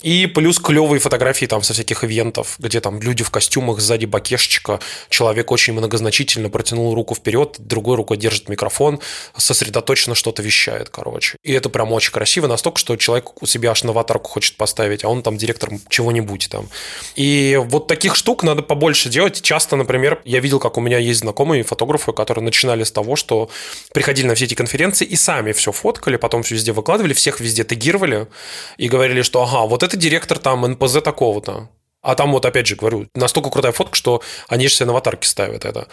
[0.00, 4.78] И плюс клевые фотографии там со всяких ивентов, где там люди в костюмах сзади бакешечка,
[5.08, 9.00] человек очень многозначительно протянул руку вперед, другой рукой держит микрофон,
[9.36, 11.36] сосредоточенно что-то вещает, короче.
[11.42, 15.04] И это прям очень красиво, настолько, что человек у себя аж на аватарку хочет поставить,
[15.04, 16.68] а он там директор чего-нибудь там.
[17.16, 19.42] И вот таких штук надо побольше делать.
[19.42, 23.50] Часто, например, я видел, как у меня есть знакомые фотографы, которые начинали с того, что
[23.92, 27.64] приходили на все эти конференции и сами все фоткали, потом все везде выкладывали, всех везде
[27.64, 28.28] тегировали
[28.76, 31.70] и говорили, что ага, вот это директор там НПЗ такого-то.
[32.00, 35.28] А там вот, опять же, говорю, настолько крутая фотка, что они же себе на аватарке
[35.28, 35.88] ставят это.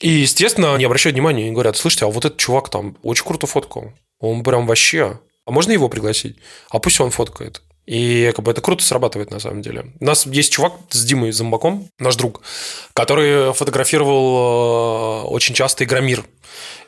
[0.00, 3.46] И, естественно, они обращают внимание и говорят, слушайте, а вот этот чувак там очень круто
[3.46, 3.92] фоткал.
[4.20, 5.20] Он прям вообще...
[5.46, 6.38] А можно его пригласить?
[6.70, 7.62] А пусть он фоткает.
[7.86, 9.92] И как бы это круто срабатывает на самом деле.
[10.00, 12.40] У нас есть чувак с Димой Зомбаком, наш друг,
[12.94, 16.24] который фотографировал э, очень часто Игромир.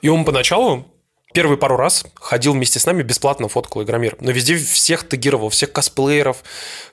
[0.01, 0.86] И он поначалу
[1.34, 4.16] первые пару раз ходил вместе с нами, бесплатно фоткал Игромир.
[4.20, 6.42] Но везде всех тегировал, всех косплееров,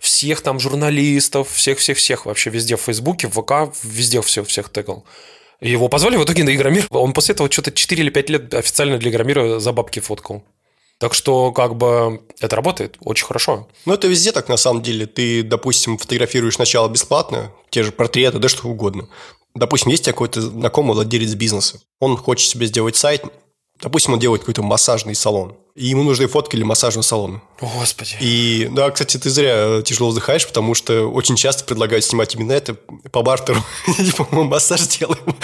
[0.01, 5.05] всех там журналистов, всех-всех-всех вообще везде в Фейсбуке, в ВК, везде всех, всех тегал.
[5.61, 6.87] Его позвали в итоге на Игромир.
[6.89, 10.43] Он после этого что-то 4 или 5 лет официально для Игромира за бабки фоткал.
[11.03, 13.67] Так что, как бы, это работает очень хорошо.
[13.83, 15.05] Ну, это везде так, на самом деле.
[15.05, 19.09] Ты, допустим, фотографируешь сначала бесплатно, те же портреты, да что угодно.
[19.53, 21.81] Допустим, есть какой-то знакомый владелец бизнеса.
[21.99, 23.25] Он хочет себе сделать сайт,
[23.81, 25.57] Допустим, он делает какой-то массажный салон.
[25.75, 27.41] И ему нужны фотки для массажного салона.
[27.59, 28.15] О, Господи.
[28.21, 32.75] И, да, кстати, ты зря тяжело вздыхаешь, потому что очень часто предлагают снимать именно это
[33.11, 33.61] по бартеру.
[33.97, 35.35] Типа, мы массаж делаем,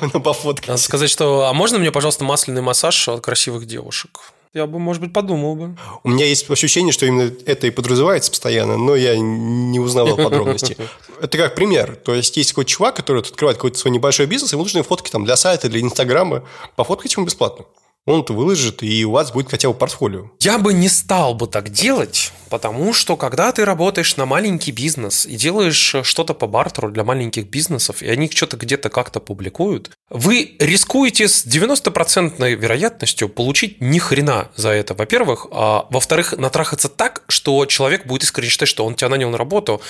[0.12, 0.68] но по фотке.
[0.68, 4.20] Надо сказать, что, а можно мне, пожалуйста, масляный массаж от красивых девушек?
[4.54, 5.76] Я бы, может быть, подумал бы.
[6.04, 10.76] У меня есть ощущение, что именно это и подразумевается постоянно, но я не узнавал подробностей.
[11.20, 11.96] Это как пример.
[11.96, 15.24] То есть, есть какой-то чувак, который открывает какой-то свой небольшой бизнес, ему нужны фотки там
[15.24, 16.44] для сайта, для Инстаграма.
[16.76, 17.64] Пофоткать ему бесплатно
[18.08, 20.30] он это выложит, и у вас будет хотя бы портфолио.
[20.40, 25.26] Я бы не стал бы так делать, потому что когда ты работаешь на маленький бизнес
[25.26, 30.56] и делаешь что-то по бартеру для маленьких бизнесов, и они что-то где-то как-то публикуют, вы
[30.58, 37.66] рискуете с 90% вероятностью получить ни хрена за это, во-первых, а во-вторых, натрахаться так, что
[37.66, 39.82] человек будет искренне считать, что он тебя нанял на работу,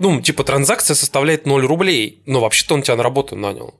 [0.00, 3.74] ну, типа, транзакция составляет 0 рублей, но вообще-то он тебя на работу нанял.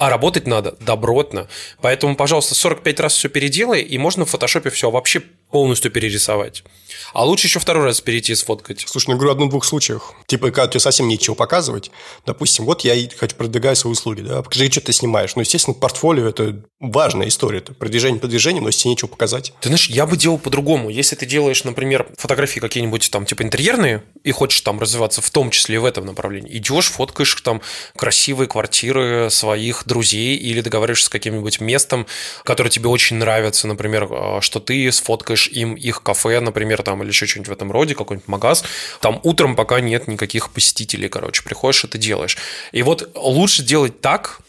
[0.00, 1.46] А работать надо добротно.
[1.82, 6.64] Поэтому, пожалуйста, 45 раз все переделай, и можно в фотошопе все вообще полностью перерисовать.
[7.12, 8.84] А лучше еще второй раз перейти и сфоткать.
[8.86, 10.14] Слушай, ну, говорю, одном-двух случаях.
[10.26, 11.90] Типа, когда тебе совсем нечего показывать.
[12.26, 15.34] Допустим, вот я хочу продвигать свои услуги, да, покажи, что ты снимаешь.
[15.36, 17.58] Ну, естественно, портфолио– это важная история.
[17.58, 19.52] Это продвижение продвижение, но если тебе нечего показать.
[19.60, 20.90] Ты знаешь, я бы делал по-другому.
[20.90, 25.50] Если ты делаешь, например, фотографии какие-нибудь там, типа, интерьерные, и хочешь там развиваться в том
[25.50, 27.60] числе и в этом направлении, идешь, фоткаешь там
[27.96, 32.06] красивые квартиры своих друзей или договариваешься с каким-нибудь местом,
[32.44, 37.08] которое тебе очень нравится, например, а, что ты сфоткаешь им их кафе, например, там, или
[37.08, 38.64] еще что-нибудь в этом роде, какой-нибудь магаз,
[39.00, 42.36] там утром пока нет никаких посетителей, короче, приходишь, это делаешь.
[42.72, 44.40] И вот лучше делать так,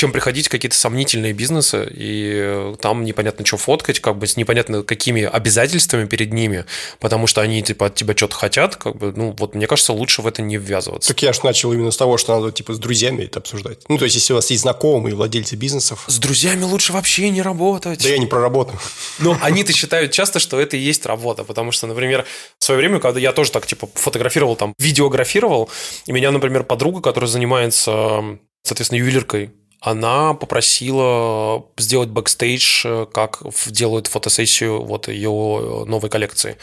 [0.00, 4.82] чем приходить в какие-то сомнительные бизнесы, и там непонятно что фоткать, как бы с непонятно
[4.82, 6.64] какими обязательствами перед ними,
[7.00, 10.22] потому что они типа от тебя что-то хотят, как бы, ну, вот мне кажется, лучше
[10.22, 11.08] в это не ввязываться.
[11.08, 13.80] Так я же начал именно с того, что надо типа с друзьями это обсуждать.
[13.90, 16.04] Ну, то есть, если у вас есть знакомые владельцы бизнесов.
[16.06, 18.02] С друзьями лучше вообще не работать.
[18.02, 18.72] Да я не про работу.
[19.18, 22.24] Но они-то считают часто, что это и есть работа, потому что, например,
[22.58, 25.68] в свое время, когда я тоже так, типа, фотографировал, там, видеографировал,
[26.06, 34.06] и меня, например, подруга, которая занимается соответственно, ювелиркой, она попросила сделать бэкстейдж, э, как делают
[34.06, 36.56] фотосессию вот ее новой коллекции.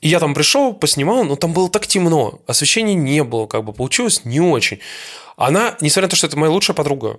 [0.00, 3.72] И я там пришел, поснимал, но там было так темно, освещения не было, как бы
[3.72, 4.78] получилось не очень.
[5.36, 7.18] Она, несмотря на то, что это моя лучшая подруга,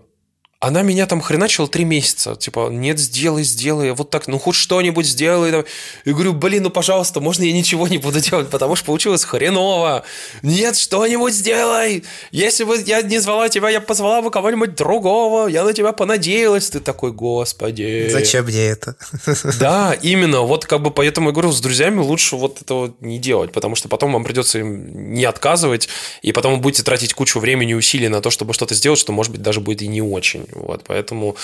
[0.62, 2.36] она меня там хреначила три месяца.
[2.36, 3.91] Типа, нет, сделай, сделай.
[3.93, 5.64] Вот так, ну хоть что-нибудь сделай.
[6.03, 10.03] И говорю, блин, ну пожалуйста, можно я ничего не буду делать, потому что получилось хреново.
[10.41, 12.03] Нет, что-нибудь сделай.
[12.32, 15.47] Если бы я не звала тебя, я позвала бы кого-нибудь другого.
[15.47, 16.70] Я на тебя понадеялась.
[16.70, 18.10] Ты такой, господи.
[18.12, 18.95] Зачем мне это?
[19.60, 20.41] Да, именно.
[20.41, 23.88] Вот как бы поэтому я говорю, с друзьями лучше вот этого не делать, потому что
[23.88, 25.89] потом вам придется им не отказывать,
[26.22, 29.12] и потом вы будете тратить кучу времени и усилий на то, чтобы что-то сделать, что,
[29.12, 30.49] может быть, даже будет и не очень.
[30.54, 31.36] Вот, поэтому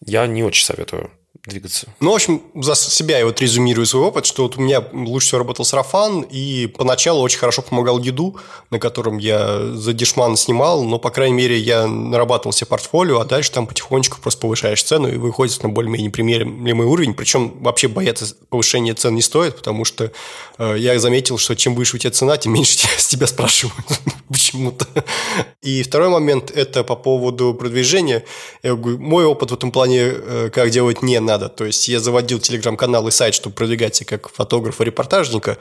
[0.00, 1.10] я не очень советую
[1.46, 1.86] двигаться.
[2.00, 5.28] Ну, в общем, за себя я вот резюмирую свой опыт, что вот у меня лучше
[5.28, 8.36] всего работал сарафан, и поначалу очень хорошо помогал еду,
[8.70, 13.24] на котором я за дешман снимал, но, по крайней мере, я нарабатывал себе портфолио, а
[13.24, 17.14] дальше там потихонечку просто повышаешь цену и выходит на более-менее приемлемый уровень.
[17.14, 20.12] Причем вообще бояться повышения цен не стоит, потому что
[20.58, 23.74] э, я заметил, что чем выше у тебя цена, тем меньше с тебя спрашивают
[24.28, 24.86] почему-то.
[25.62, 28.24] И второй момент– это по поводу продвижения.
[28.62, 31.48] Я говорю, мой опыт в этом плане, э, как делать не надо.
[31.48, 35.58] То есть я заводил телеграм-канал и сайт, чтобы продвигать себя как фотографа репортажника,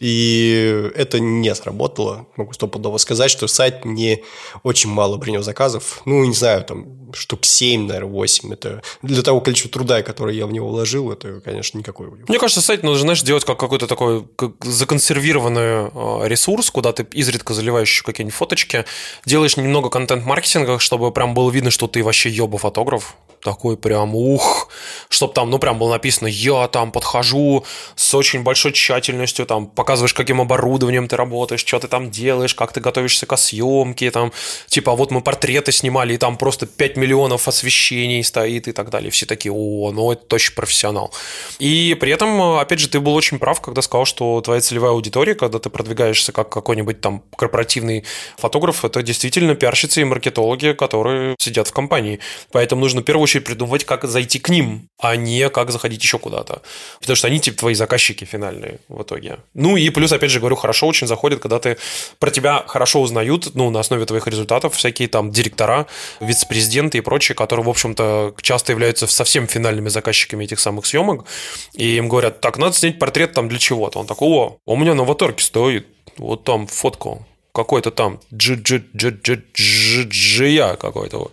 [0.00, 2.26] и это не сработало.
[2.36, 4.24] Могу стопудово сказать, что сайт не
[4.62, 6.00] очень мало принял заказов.
[6.06, 8.52] Ну, не знаю, там штук 7, наверное, 8.
[8.52, 12.08] Это для того количества труда, которое я в него вложил, это, конечно, никакой.
[12.28, 17.06] Мне кажется, сайт нужно, знаешь, делать как какой-то такой как законсервированный а, ресурс, куда ты
[17.12, 18.86] изредка заливаешь какие-нибудь фоточки,
[19.26, 24.68] делаешь немного контент-маркетинга, чтобы прям было видно, что ты вообще ёба фотограф, такой прям ух,
[25.08, 27.64] чтобы там, ну, прям было написано, я там подхожу
[27.96, 32.72] с очень большой тщательностью, там, показываешь, каким оборудованием ты работаешь, что ты там делаешь, как
[32.72, 34.32] ты готовишься к съемке, там,
[34.66, 39.10] типа, вот мы портреты снимали, и там просто 5 миллионов освещений стоит и так далее.
[39.10, 41.12] Все такие, о, ну, это точно профессионал.
[41.58, 45.34] И при этом, опять же, ты был очень прав, когда сказал, что твоя целевая аудитория,
[45.34, 48.04] когда ты продвигаешься как какой-нибудь там корпоративный
[48.36, 52.20] фотограф, это действительно пиарщицы и маркетологи, которые сидят в компании.
[52.52, 56.18] Поэтому нужно в первую очередь придумывать, как зайти к ним, а не как заходить еще
[56.18, 56.62] куда-то.
[57.00, 59.38] Потому что они типа твои заказчики финальные в итоге.
[59.54, 61.76] Ну и плюс, опять же говорю, хорошо очень заходит, когда ты
[62.18, 65.86] про тебя хорошо узнают, ну, на основе твоих результатов, всякие там директора,
[66.20, 71.24] вице-президенты и прочие, которые, в общем-то, часто являются совсем финальными заказчиками этих самых съемок.
[71.72, 74.00] И им говорят, так, надо снять портрет там для чего-то.
[74.00, 78.84] Он такой, о, у меня на аватарке стоит, вот там фотку какой-то там джи джи
[78.96, 81.30] джи джи джи джия какой-то.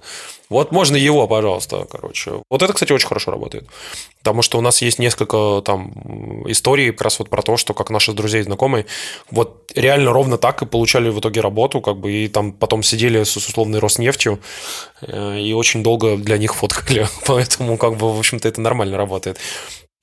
[0.50, 2.42] Вот можно его, пожалуйста, короче.
[2.50, 3.66] Вот это, кстати, очень хорошо работает.
[4.20, 7.90] Потому что у нас есть несколько там историй как раз вот про то, что как
[7.90, 8.86] наши друзья и знакомые
[9.30, 13.24] вот реально ровно так и получали в итоге работу, как бы, и там потом сидели
[13.24, 14.40] с условной Роснефтью
[15.02, 17.08] э, и очень долго для них фоткали.
[17.26, 19.38] Поэтому, как бы, в общем-то, это нормально работает.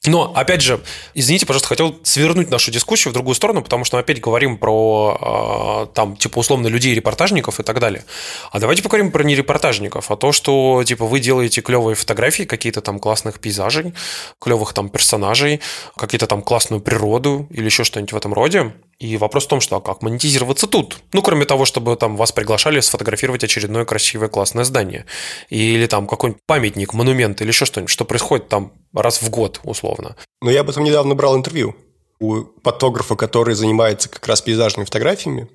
[0.07, 0.81] Но, опять же,
[1.15, 5.87] извините, пожалуйста, хотел свернуть нашу дискуссию в другую сторону, потому что мы опять говорим про,
[5.89, 8.05] э, там, типа, условно, людей-репортажников и так далее.
[8.51, 12.83] А давайте поговорим про не репортажников, а то, что, типа, вы делаете клевые фотографии, какие-то
[12.83, 13.95] там классных пейзажей,
[14.41, 15.61] клевых там персонажей,
[15.97, 18.73] какие-то там классную природу или еще что-нибудь в этом роде.
[18.99, 20.99] И вопрос в том, что а как монетизироваться тут?
[21.13, 25.05] Ну, кроме того, чтобы там вас приглашали сфотографировать очередное красивое классное здание.
[25.49, 30.17] Или там какой-нибудь памятник, монумент или еще что-нибудь, что происходит там раз в год, условно.
[30.41, 31.75] Но я об этом недавно брал интервью
[32.21, 35.49] у фотографа, который занимается как раз пейзажными фотографиями.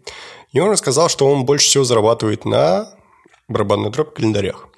[0.51, 2.93] И он рассказал, что он больше всего зарабатывает на
[3.47, 4.69] барабанной дробь календарях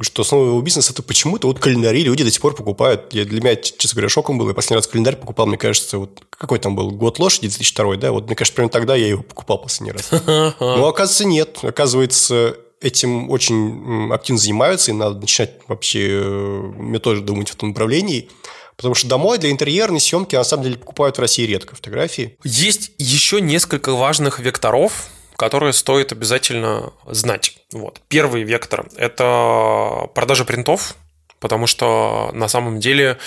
[0.00, 3.12] что основа его бизнеса– это почему-то вот календари люди до сих пор покупают.
[3.12, 4.48] Я, для меня, честно говоря, шоком был.
[4.48, 8.12] Я последний раз календарь покупал, мне кажется, вот какой там был год лошади, 2002, да?
[8.12, 10.10] Вот, мне кажется, примерно тогда я его покупал последний раз.
[10.60, 11.58] Но оказывается, нет.
[11.62, 17.70] Оказывается, этим очень активно занимаются, и надо начинать вообще э, мне тоже думать в этом
[17.70, 18.28] направлении.
[18.76, 22.38] Потому что домой для интерьерной съемки на самом деле покупают в России редко фотографии.
[22.44, 25.10] Есть еще несколько важных векторов,
[25.40, 27.56] которые стоит обязательно знать.
[27.72, 28.02] Вот.
[28.08, 30.96] Первый вектор– это продажа принтов,
[31.40, 33.18] потому что на самом деле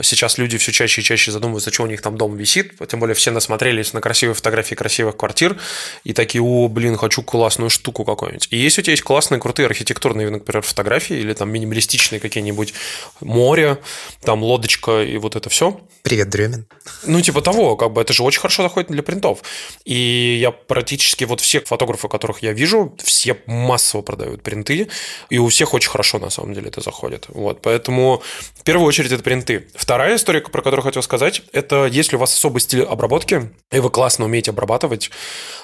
[0.00, 3.14] сейчас люди все чаще и чаще задумываются, что у них там дом висит, тем более
[3.14, 5.58] все насмотрелись на красивые фотографии красивых квартир
[6.04, 8.48] и такие, о, блин, хочу классную штуку какую-нибудь.
[8.50, 12.74] И если у тебя есть классные, крутые архитектурные, например, фотографии или там минималистичные какие-нибудь
[13.20, 13.78] море,
[14.20, 15.80] там лодочка и вот это все.
[16.02, 16.66] Привет, Дремин.
[17.04, 19.42] Ну, типа того, как бы это же очень хорошо заходит для принтов.
[19.84, 24.88] И я практически вот всех фотографов, которых я вижу, все массово продают принты,
[25.30, 27.26] и у всех очень хорошо на самом деле это заходит.
[27.28, 27.61] Вот.
[27.62, 28.22] Поэтому
[28.54, 29.66] в первую очередь это принты.
[29.74, 33.90] Вторая история, про которую хотел сказать, это если у вас особый стиль обработки, и вы
[33.90, 35.10] классно умеете обрабатывать,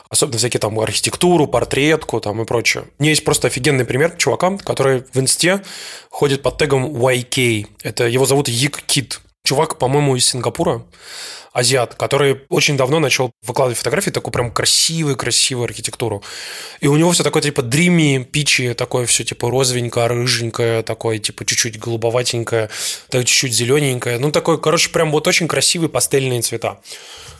[0.08, 2.84] особенно всякие там архитектуру, портретку там и прочее.
[2.98, 5.62] У меня есть просто офигенный пример чувака, который в инсте
[6.10, 7.66] ходит под тегом YK.
[7.82, 9.18] Это его зовут Yik Kid.
[9.44, 10.84] Чувак, по-моему, из Сингапура
[11.52, 16.22] азиат, который очень давно начал выкладывать фотографии, такую прям красивую-красивую архитектуру.
[16.80, 21.44] И у него все такое типа дрими, пичи, такое все типа розовенькое, рыженькое, такое типа
[21.44, 22.70] чуть-чуть голубоватенькое,
[23.10, 24.18] так чуть-чуть зелененькое.
[24.18, 26.78] Ну, такой, короче, прям вот очень красивые пастельные цвета.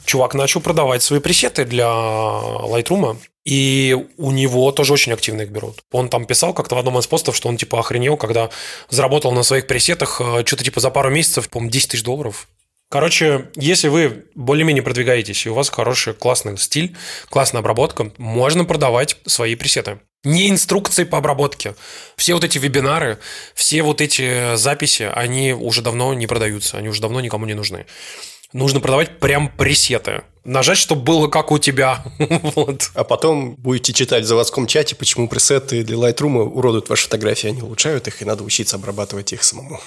[0.04, 5.82] Чувак начал продавать свои пресеты для Lightroom, и у него тоже очень активно их берут.
[5.90, 8.50] Он там писал как-то в одном из постов, что он типа охренел, когда
[8.90, 12.46] заработал на своих пресетах э, что-то типа за пару месяцев, по-моему, 10 тысяч долларов.
[12.90, 16.96] Короче, если вы более-менее продвигаетесь, и у вас хороший, классный стиль,
[17.28, 20.00] классная обработка, можно продавать свои пресеты.
[20.24, 21.74] Не инструкции по обработке.
[22.16, 23.18] Все вот эти вебинары,
[23.54, 27.84] все вот эти записи, они уже давно не продаются, они уже давно никому не нужны.
[28.54, 30.22] Нужно продавать прям пресеты.
[30.44, 32.02] Нажать, чтобы было как у тебя.
[32.18, 32.90] вот.
[32.94, 37.60] А потом будете читать в заводском чате, почему пресеты для Lightroom уродуют ваши фотографии, они
[37.60, 39.78] улучшают их, и надо учиться обрабатывать их самому.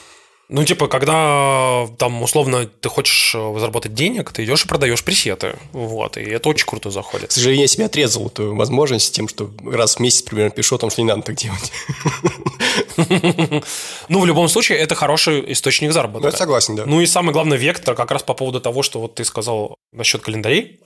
[0.51, 5.55] Ну, типа, когда там, условно, ты хочешь э, заработать денег, ты идешь и продаешь пресеты.
[5.71, 7.29] Вот, и это очень круто заходит.
[7.29, 10.77] К сожалению, я себе отрезал эту возможность тем, что раз в месяц примерно пишу о
[10.77, 11.71] том, что не надо так делать.
[14.09, 16.27] Ну, в любом случае, это хороший источник заработка.
[16.27, 16.83] Я согласен, да.
[16.85, 20.21] Ну, и самый главный вектор как раз по поводу того, что вот ты сказал насчет
[20.21, 20.81] календарей.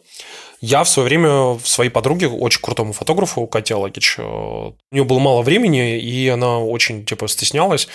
[0.61, 5.17] Я в свое время своей подруге, очень крутому фотографу, Кате Лагич, э, у нее было
[5.17, 7.87] мало времени, и она очень, типа, стеснялась.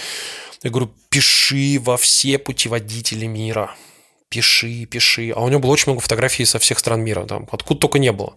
[0.63, 3.75] Я говорю, пиши во все путеводители мира.
[4.29, 5.33] Пиши, пиши.
[5.35, 8.13] А у него было очень много фотографий со всех стран мира, там, откуда только не
[8.13, 8.35] было.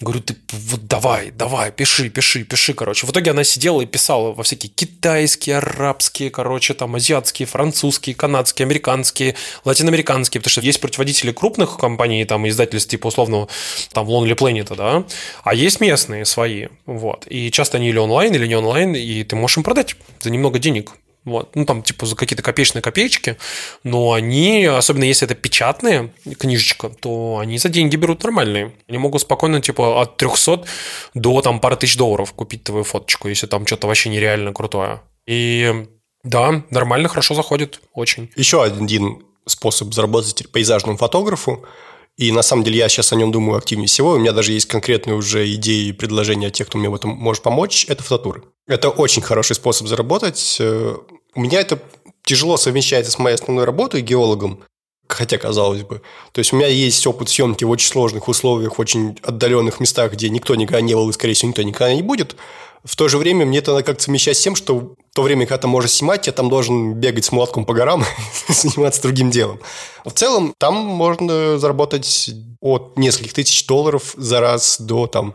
[0.00, 3.06] Говорю, ты вот давай, давай, пиши, пиши, пиши, короче.
[3.06, 8.66] В итоге она сидела и писала во всякие китайские, арабские, короче, там, азиатские, французские, канадские,
[8.66, 13.48] американские, латиноамериканские, потому что есть путеводители крупных компаний, там, издательств типа условного,
[13.92, 15.04] там, Lonely Planet, да,
[15.44, 17.24] а есть местные свои, вот.
[17.28, 20.58] И часто они или онлайн, или не онлайн, и ты можешь им продать за немного
[20.58, 20.92] денег.
[21.26, 21.56] Вот.
[21.56, 23.36] Ну, там, типа, за какие-то копеечные копеечки.
[23.82, 28.72] Но они, особенно если это печатная книжечка, то они за деньги берут нормальные.
[28.88, 30.64] Они могут спокойно, типа, от 300
[31.14, 35.02] до, там, пары тысяч долларов купить твою фоточку, если там что-то вообще нереально крутое.
[35.26, 35.86] И
[36.22, 38.30] да, нормально, хорошо заходит, очень.
[38.36, 41.64] Еще один способ заработать пейзажному фотографу
[42.16, 44.12] и на самом деле я сейчас о нем думаю активнее всего.
[44.12, 47.42] У меня даже есть конкретные уже идеи и предложения тех, кто мне в этом может
[47.42, 47.84] помочь.
[47.88, 48.44] Это фототуры.
[48.66, 50.56] Это очень хороший способ заработать.
[50.58, 50.96] Э,
[51.34, 51.78] у меня это
[52.24, 54.60] тяжело совмещается с моей основной работой геологом,
[55.08, 56.00] хотя казалось бы.
[56.32, 60.14] То есть у меня есть опыт съемки в очень сложных условиях, в очень отдаленных местах,
[60.14, 62.34] где никто никогда не был и, скорее всего, никто никогда не будет.
[62.82, 65.62] В то же время мне это надо как-то совмещать с тем, что то время, когда
[65.62, 68.04] ты можешь снимать, я там должен бегать с молотком по горам
[68.48, 69.58] и заниматься другим делом.
[70.04, 75.34] В целом, там можно заработать от нескольких тысяч долларов за раз до там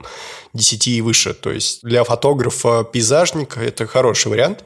[0.53, 1.33] 10 и выше.
[1.33, 4.63] То есть для фотографа, пейзажника это хороший вариант.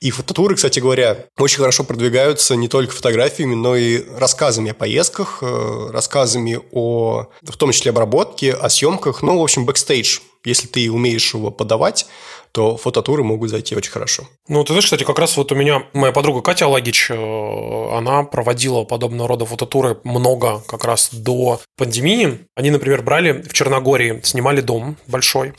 [0.00, 5.38] И фототуры, кстати говоря, очень хорошо продвигаются не только фотографиями, но и рассказами о поездках,
[5.42, 10.18] э, рассказами о, в том числе, обработке, о съемках, ну, в общем, бэкстейдж.
[10.44, 12.06] Если ты умеешь его подавать,
[12.52, 14.28] то фототуры могут зайти очень хорошо.
[14.46, 18.24] Ну, ты знаешь, кстати, как раз вот у меня моя подруга Катя Лагич, э, она
[18.24, 22.40] проводила подобного рода фототуры много как раз до пандемии.
[22.54, 25.54] Они, например, брали в Черногории, снимали дом большой,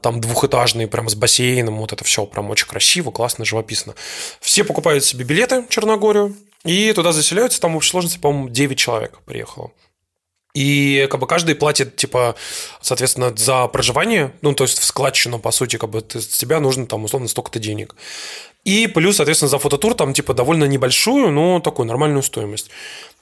[0.00, 3.94] там двухэтажный, прям с бассейном, вот это все прям очень красиво, классно, живописно.
[4.40, 6.34] Все покупают себе билеты в Черногорию,
[6.64, 9.70] и туда заселяются, там в общей сложности, по-моему, 9 человек приехало.
[10.58, 12.34] И как бы каждый платит, типа,
[12.82, 16.84] соответственно, за проживание, ну, то есть в складчину, по сути, как бы ты, тебя нужно
[16.84, 17.94] там, условно, столько-то денег.
[18.64, 22.70] И плюс, соответственно, за фототур там, типа, довольно небольшую, но такую нормальную стоимость.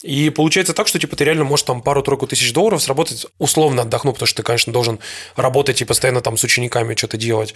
[0.01, 4.15] И получается так, что, типа, ты реально можешь там пару-тройку тысяч долларов сработать, условно отдохнув,
[4.15, 4.99] потому что ты, конечно, должен
[5.37, 7.53] работать и постоянно там с учениками что-то делать.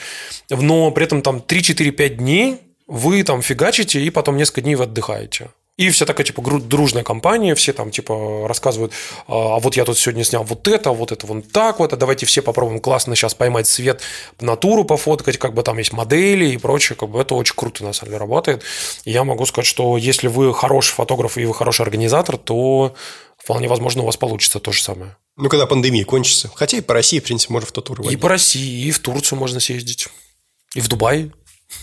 [0.51, 5.49] Но при этом там 3-4-5 дней вы там фигачите, и потом несколько дней вы отдыхаете.
[5.81, 8.93] И все такая, типа, дружная компания, все там, типа, рассказывают,
[9.27, 11.97] а, а вот я тут сегодня снял вот это, вот это вот так вот, а
[11.97, 14.03] давайте все попробуем классно сейчас поймать свет,
[14.41, 17.95] натуру пофоткать, как бы там есть модели и прочее, как бы это очень круто, на
[17.95, 18.63] самом деле, работает.
[19.07, 22.95] И я могу сказать, что если вы хороший фотограф и вы хороший организатор, то
[23.39, 25.17] вполне возможно у вас получится то же самое.
[25.39, 26.51] Ну, когда пандемия кончится.
[26.55, 29.61] Хотя и по России, в принципе, можно фототуры И по России, и в Турцию можно
[29.61, 30.09] съездить.
[30.75, 31.33] И в Дубай.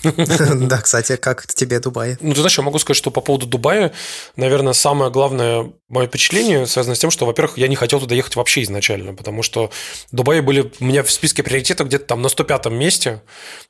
[0.68, 2.18] Да, кстати, как тебе Дубай?
[2.20, 3.94] Ну, ты знаешь, я могу сказать, что по поводу Дубая,
[4.36, 8.36] наверное, самое главное мое впечатление связано с тем, что, во-первых, я не хотел туда ехать
[8.36, 9.72] вообще изначально, потому что
[10.12, 13.22] Дубаи были у меня в списке приоритетов где-то там на 105 месте,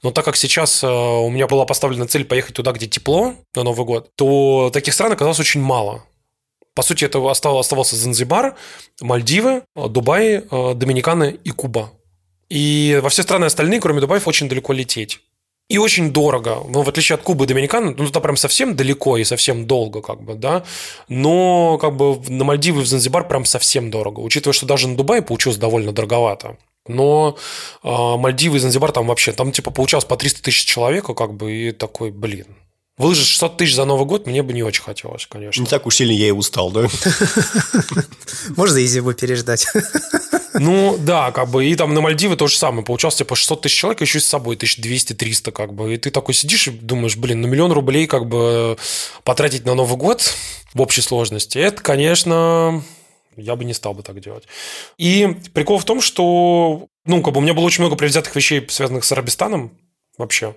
[0.03, 3.63] но так как сейчас э, у меня была поставлена цель поехать туда, где тепло на
[3.63, 6.03] Новый год, то таких стран оказалось очень мало.
[6.73, 8.55] По сути, это оставался Занзибар,
[9.01, 11.91] Мальдивы, Дубай, Доминикана и Куба.
[12.49, 15.19] И во все страны остальные, кроме Дубаев, очень далеко лететь.
[15.69, 16.63] И очень дорого.
[16.69, 20.01] Ну, в отличие от Кубы и Доминикана, ну, туда прям совсем далеко и совсем долго,
[20.01, 20.63] как бы, да.
[21.09, 24.21] Но, как бы, на Мальдивы в Занзибар прям совсем дорого.
[24.21, 26.57] Учитывая, что даже на Дубае получилось довольно дороговато.
[26.87, 27.37] Но
[27.83, 31.51] э, Мальдивы и Занзибар там вообще, там типа получалось по 300 тысяч человека, как бы,
[31.51, 32.47] и такой, блин,
[32.97, 35.61] Выложить 600 тысяч за Новый год мне бы не очень хотелось, конечно.
[35.61, 36.87] Не так уж сильно я и устал, да?
[38.55, 39.67] Можно и зиму переждать.
[40.55, 42.83] Ну, да, как бы, и там на Мальдивы то же самое.
[42.83, 45.93] Получалось, типа, 600 тысяч человек, еще и с собой 1200-300, как бы.
[45.93, 48.77] И ты такой сидишь и думаешь, блин, на миллион рублей, как бы,
[49.23, 50.33] потратить на Новый год
[50.73, 52.83] в общей сложности, это, конечно,
[53.35, 54.45] я бы не стал бы так делать.
[54.97, 58.65] И прикол в том, что, ну, как бы, у меня было очень много привзятых вещей,
[58.69, 59.77] связанных с Арабистаном
[60.17, 60.55] вообще.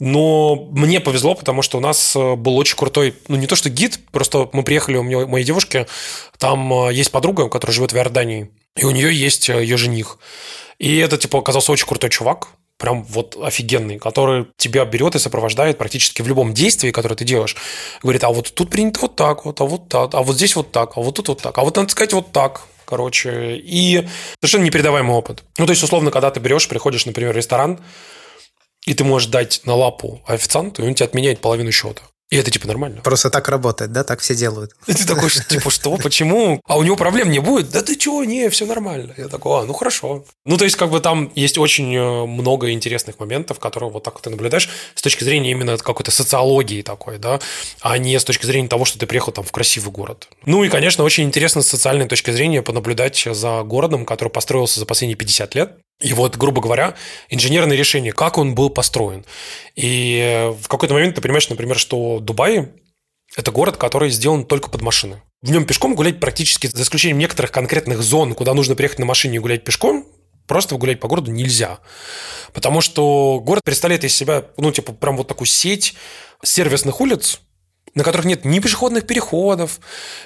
[0.00, 3.70] Но мне повезло, потому что у нас э, был очень крутой, ну не то что
[3.70, 5.86] гид, просто мы приехали у меня, моей девушки,
[6.38, 10.18] там э, есть подруга, которая живет в Иордании, и у нее есть э, ее жених.
[10.78, 15.78] И это, типа, оказался очень крутой чувак, прям вот офигенный, который тебя берет и сопровождает
[15.78, 17.56] практически в любом действии, которое ты делаешь.
[18.02, 20.72] Говорит, а вот тут принято вот так вот, а вот так, а вот здесь вот
[20.72, 23.56] так, а вот тут вот так, а вот надо сказать вот так, короче.
[23.56, 24.06] И
[24.40, 25.44] совершенно непередаваемый опыт.
[25.58, 27.80] Ну, то есть, условно, когда ты берешь, приходишь, например, в ресторан,
[28.84, 32.02] и ты можешь дать на лапу официанту, и он тебе отменяет половину счета.
[32.30, 33.00] И это типа нормально.
[33.02, 34.02] Просто так работает, да?
[34.02, 34.72] Так все делают.
[34.86, 36.60] И ты такой, типа, что, почему?
[36.66, 37.70] А у него проблем не будет?
[37.70, 38.24] Да ты чего?
[38.24, 39.14] Не, все нормально.
[39.16, 40.24] Я такой, а, ну хорошо.
[40.44, 44.20] Ну, то есть, как бы там есть очень э, много интересных моментов, которые вот так
[44.20, 47.40] ты наблюдаешь с точки зрения именно какой-то социологии такой, да,
[47.80, 50.28] а не с точки зрения того, что ты приехал там в красивый город.
[50.44, 54.86] Ну и, конечно, очень интересно с социальной точки зрения понаблюдать за городом, который построился за
[54.86, 55.76] последние 50 лет.
[56.04, 56.96] И вот, грубо говоря,
[57.30, 59.24] инженерное решение, как он был построен.
[59.74, 62.68] И в какой-то момент ты понимаешь, например, что Дубай–
[63.36, 65.22] это город, который сделан только под машины.
[65.40, 69.36] В нем пешком гулять практически, за исключением некоторых конкретных зон, куда нужно приехать на машине
[69.36, 70.06] и гулять пешком,
[70.46, 71.78] просто гулять по городу нельзя.
[72.52, 75.94] Потому что город представляет из себя, ну, типа, прям вот такую сеть
[76.42, 77.40] сервисных улиц,
[77.94, 79.80] на которых нет ни пешеходных переходов,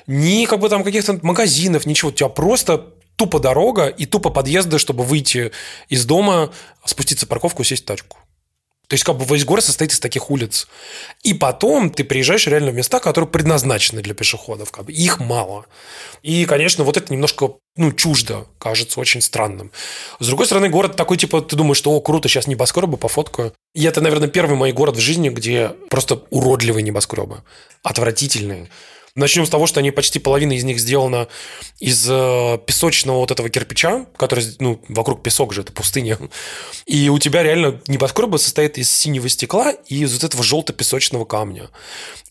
[0.09, 2.09] ни как бы там каких-то магазинов, ничего.
[2.09, 5.51] У тебя просто тупо дорога и тупо подъезды, чтобы выйти
[5.89, 6.51] из дома,
[6.85, 8.17] спуститься в парковку сесть в тачку.
[8.87, 10.67] То есть, как бы весь город состоит из таких улиц.
[11.23, 14.71] И потом ты приезжаешь реально в места, которые предназначены для пешеходов.
[14.73, 14.93] Как бы.
[14.93, 15.67] Их мало.
[16.23, 19.73] И, конечно, вот это немножко ну, чуждо, кажется очень странным.
[20.21, 23.53] С другой стороны, город такой, типа, ты думаешь, что, о, круто, сейчас небоскребы пофоткаю.
[23.75, 27.43] И это, наверное, первый мой город в жизни, где просто уродливые небоскребы.
[27.83, 28.71] Отвратительные.
[29.19, 31.27] Начнем с того, что они почти половина из них сделана
[31.81, 36.19] из э, песочного вот этого кирпича, который, ну, вокруг песок же, это пустыня.
[36.87, 41.69] И у тебя реально небоскребы состоит из синего стекла и из вот этого желто-песочного камня.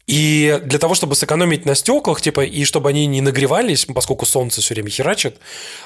[0.06, 4.62] И для того, чтобы сэкономить на стеклах, типа, и чтобы они не нагревались, поскольку солнце
[4.62, 5.40] все время херачит,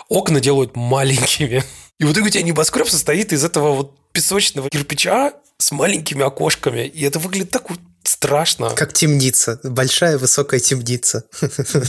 [0.08, 1.64] окна делают маленькими.
[2.00, 6.86] И в итоге у тебя небоскреб состоит из этого вот песочного кирпича с маленькими окошками.
[6.86, 7.80] И это выглядит так вот
[8.12, 8.72] страшно.
[8.72, 9.60] Как темница.
[9.64, 11.24] Большая высокая темница.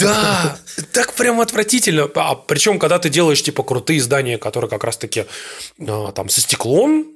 [0.00, 0.56] Да,
[0.92, 2.08] так прям отвратительно.
[2.14, 5.26] А причем, когда ты делаешь типа крутые здания, которые как раз-таки
[5.80, 7.06] а, там со стеклом,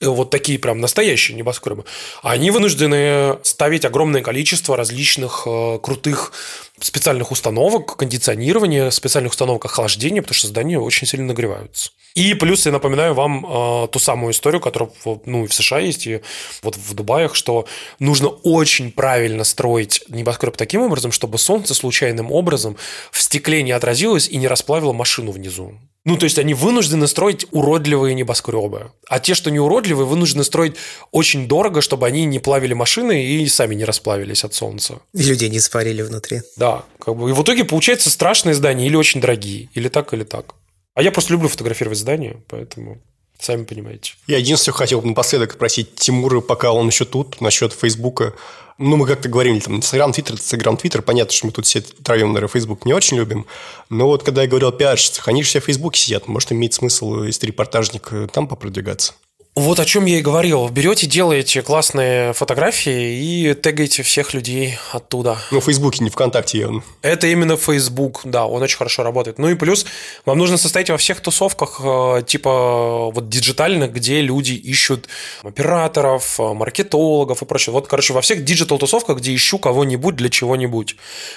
[0.00, 1.84] э, вот такие прям настоящие небоскребы,
[2.22, 6.32] они вынуждены ставить огромное количество различных э, крутых
[6.80, 11.90] специальных установок кондиционирования, специальных установок охлаждения, потому что здания очень сильно нагреваются.
[12.14, 14.90] И плюс я напоминаю вам э, ту самую историю, которая
[15.26, 16.22] ну, и в США есть, и
[16.62, 17.66] вот в Дубаях, что
[17.98, 22.76] нужно очень правильно строить небоскреб таким образом, чтобы солнце случайным образом
[23.10, 25.74] в стекле не отразилось и не расплавило машину внизу.
[26.06, 28.92] Ну, то есть они вынуждены строить уродливые небоскребы.
[29.08, 30.76] А те, что не уродливые, вынуждены строить
[31.10, 35.00] очень дорого, чтобы они не плавили машины и сами не расплавились от солнца.
[35.12, 36.42] И людей не сварили внутри.
[36.56, 36.65] Да,
[36.98, 37.30] как бы.
[37.30, 39.68] И в итоге получается страшные здания или очень дорогие.
[39.74, 40.54] Или так, или так.
[40.94, 42.98] А я просто люблю фотографировать здания, поэтому
[43.38, 44.14] сами понимаете.
[44.26, 48.32] Я единственное хотел напоследок спросить Тимура, пока он еще тут, насчет Фейсбука.
[48.78, 51.02] Ну, мы как-то говорили, там, Инстаграм, Твиттер, Инстаграм, Твиттер.
[51.02, 53.46] Понятно, что мы тут все троем, наверное, Фейсбук не очень любим.
[53.90, 56.28] Но вот когда я говорил о пиарщицах, они же все в Фейсбуке сидят.
[56.28, 59.14] Может, имеет смысл, если репортажник, там попродвигаться?
[59.56, 60.68] Вот о чем я и говорил.
[60.68, 65.38] Берете, делаете классные фотографии и тегаете всех людей оттуда.
[65.50, 66.82] Ну, в Фейсбуке, не ВКонтакте он.
[67.00, 69.38] Это именно Facebook, да, он очень хорошо работает.
[69.38, 69.86] Ну и плюс
[70.26, 75.08] вам нужно состоять во всех тусовках, э, типа вот диджитальных, где люди ищут
[75.42, 77.72] операторов, э, маркетологов и прочее.
[77.72, 80.96] Вот, короче, во всех диджитал-тусовках, где ищу кого-нибудь для чего-нибудь.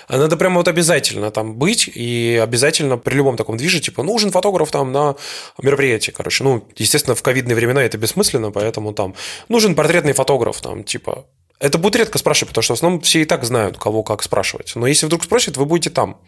[0.10, 4.72] Надо прямо вот обязательно там быть и обязательно при любом таком движе, типа, нужен фотограф
[4.72, 5.16] там на
[5.62, 6.44] мероприятии, короче.
[6.44, 9.16] Ну, естественно, в ковидные времена это без бессмысленно, поэтому там
[9.48, 11.26] нужен портретный фотограф, там, типа,
[11.60, 14.72] Это будет редко спрашивать, потому что в основном все и так знают, кого как спрашивать.
[14.76, 16.22] Но если вдруг спросят, вы будете там.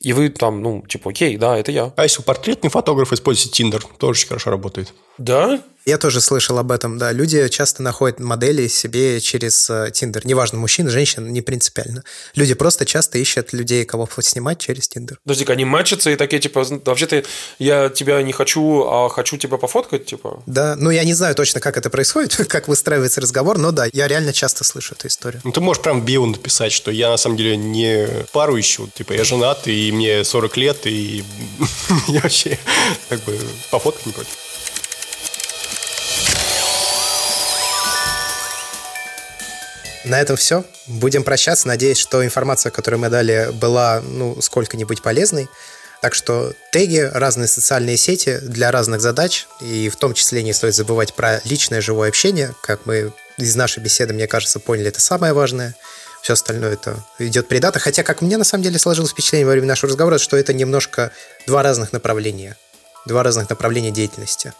[0.00, 1.92] И вы там, ну, типа, окей, да, это я.
[1.96, 4.92] А если портретный фотограф использует Tinder, тоже очень хорошо работает.
[5.18, 5.60] Да?
[5.86, 7.12] Я тоже слышал об этом, да.
[7.12, 10.26] Люди часто находят модели себе через Tinder.
[10.26, 12.04] Неважно, мужчин, женщин, не принципиально.
[12.34, 15.18] Люди просто часто ищут людей, кого снимать через Tinder.
[15.24, 17.24] Подожди, они матчатся и такие, типа, вообще-то
[17.58, 20.42] я тебя не хочу, а хочу тебя пофоткать, типа?
[20.46, 24.08] Да, ну я не знаю точно, как это происходит, как выстраивается разговор, но да, я
[24.08, 25.42] реально часто слышу эту историю.
[25.44, 28.88] Ну ты можешь прям в био написать, что я на самом деле не пару ищу,
[28.94, 31.22] типа я женат, и мне 40 лет, и
[32.08, 32.58] я вообще
[33.10, 33.38] как бы
[33.70, 34.43] пофоткать не против.
[40.04, 40.64] На этом все.
[40.86, 41.66] Будем прощаться.
[41.66, 45.48] Надеюсь, что информация, которую мы дали, была ну, сколько-нибудь полезной.
[46.02, 50.74] Так что теги, разные социальные сети для разных задач, и в том числе не стоит
[50.74, 55.32] забывать про личное живое общение, как мы из нашей беседы, мне кажется, поняли, это самое
[55.32, 55.74] важное.
[56.22, 57.78] Все остальное это идет предата.
[57.78, 61.10] Хотя, как мне на самом деле сложилось впечатление во время нашего разговора, что это немножко
[61.46, 62.56] два разных направления.
[63.06, 64.52] Два разных направления деятельности.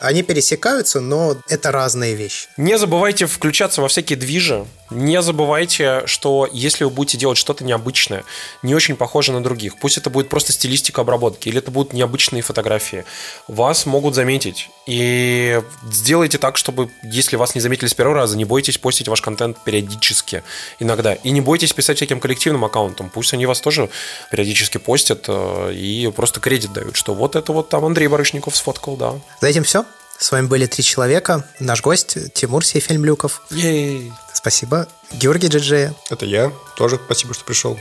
[0.00, 2.48] Они пересекаются, но это разные вещи.
[2.56, 4.66] Не забывайте включаться во всякие движи.
[4.90, 8.24] Не забывайте, что если вы будете делать что-то необычное,
[8.62, 12.42] не очень похоже на других, пусть это будет просто стилистика обработки, или это будут необычные
[12.42, 13.04] фотографии,
[13.48, 14.70] вас могут заметить.
[14.86, 15.60] И
[15.90, 19.58] сделайте так, чтобы, если вас не заметили с первого раза, не бойтесь постить ваш контент
[19.64, 20.44] периодически,
[20.78, 21.14] иногда.
[21.14, 23.10] И не бойтесь писать всяким коллективным аккаунтам.
[23.10, 23.90] Пусть они вас тоже
[24.30, 28.96] периодически постят э, и просто кредит дают, что вот это вот там Андрей Барышников сфоткал,
[28.96, 29.14] да.
[29.40, 29.84] За этим все.
[30.18, 31.44] С вами были три человека.
[31.60, 33.42] Наш гость Тимур Сейфельмлюков.
[33.50, 34.12] Ей.
[34.32, 34.88] Спасибо.
[35.12, 35.94] Георгий Джиджея.
[36.10, 36.52] Это я.
[36.76, 37.78] Тоже спасибо, что пришел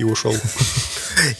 [0.00, 0.34] и ушел.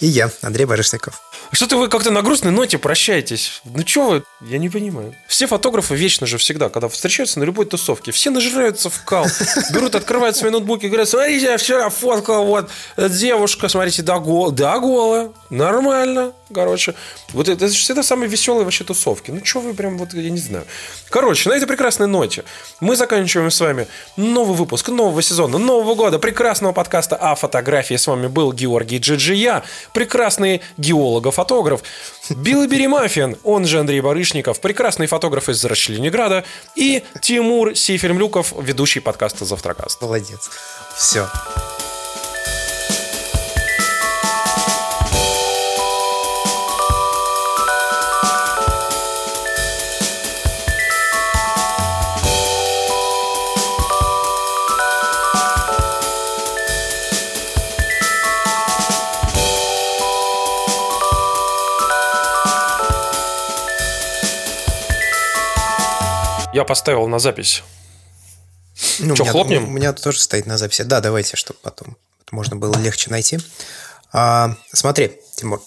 [0.01, 1.23] И я, Андрей Барышников.
[1.53, 3.61] Что-то вы как-то на грустной ноте прощаетесь.
[3.65, 4.25] Ну что вы?
[4.41, 5.17] Я не понимаю.
[5.27, 9.27] Все фотографы вечно же всегда, когда встречаются на любой тусовке, все нажираются в кал.
[9.73, 14.53] Берут, открывают свои ноутбуки и говорят, смотрите, я вчера фоткал, вот, девушка, смотрите, да, гол,
[14.53, 15.33] да голая.
[15.49, 16.95] Нормально, короче.
[17.31, 19.33] Вот это, это всегда самые веселые вообще тусовки.
[19.33, 20.65] Ну что вы прям, вот, я не знаю.
[21.09, 22.45] Короче, на этой прекрасной ноте
[22.81, 27.97] мы заканчиваем с вами новый выпуск нового сезона, нового года, прекрасного подкаста о фотографии.
[27.97, 31.83] С вами был Георгий Джиджия, прекрасный геолога-фотограф,
[32.31, 36.45] Билл Беремафин, он же Андрей Барышников, прекрасный фотограф из Расчленинграда,
[36.77, 40.01] и Тимур Сейфельмлюков, ведущий подкаста «Завтракаст».
[40.01, 40.51] Молодец.
[40.97, 41.29] Все.
[66.53, 67.63] Я поставил на запись.
[68.99, 69.65] Ну, Что, у меня, хлопнем?
[69.69, 70.83] У меня тоже стоит на записи.
[70.83, 71.97] Да, давайте, чтобы потом
[72.33, 73.39] можно было легче найти.
[74.13, 75.63] А, смотри, Тимур,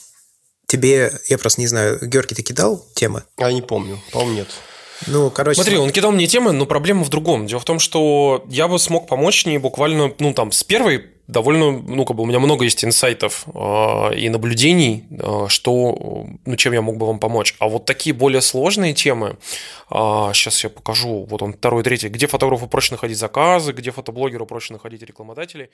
[0.67, 3.23] тебе, я просто не знаю, Георгий, ты кидал темы?
[3.37, 4.01] Я не помню.
[4.11, 4.47] По-моему, нет.
[5.07, 5.55] Ну, короче...
[5.55, 7.47] Смотри, он кидал мне темы, но проблема в другом.
[7.47, 11.71] Дело в том, что я бы смог помочь ней буквально, ну, там, с первой довольно,
[11.71, 16.73] ну, как бы у меня много есть инсайтов э, и наблюдений, э, что, ну, чем
[16.73, 17.55] я мог бы вам помочь.
[17.59, 19.37] А вот такие более сложные темы,
[19.89, 24.73] сейчас я покажу, вот он второй, третий, где фотографу проще находить заказы, где фотоблогеру проще
[24.73, 25.69] находить рекламодателей.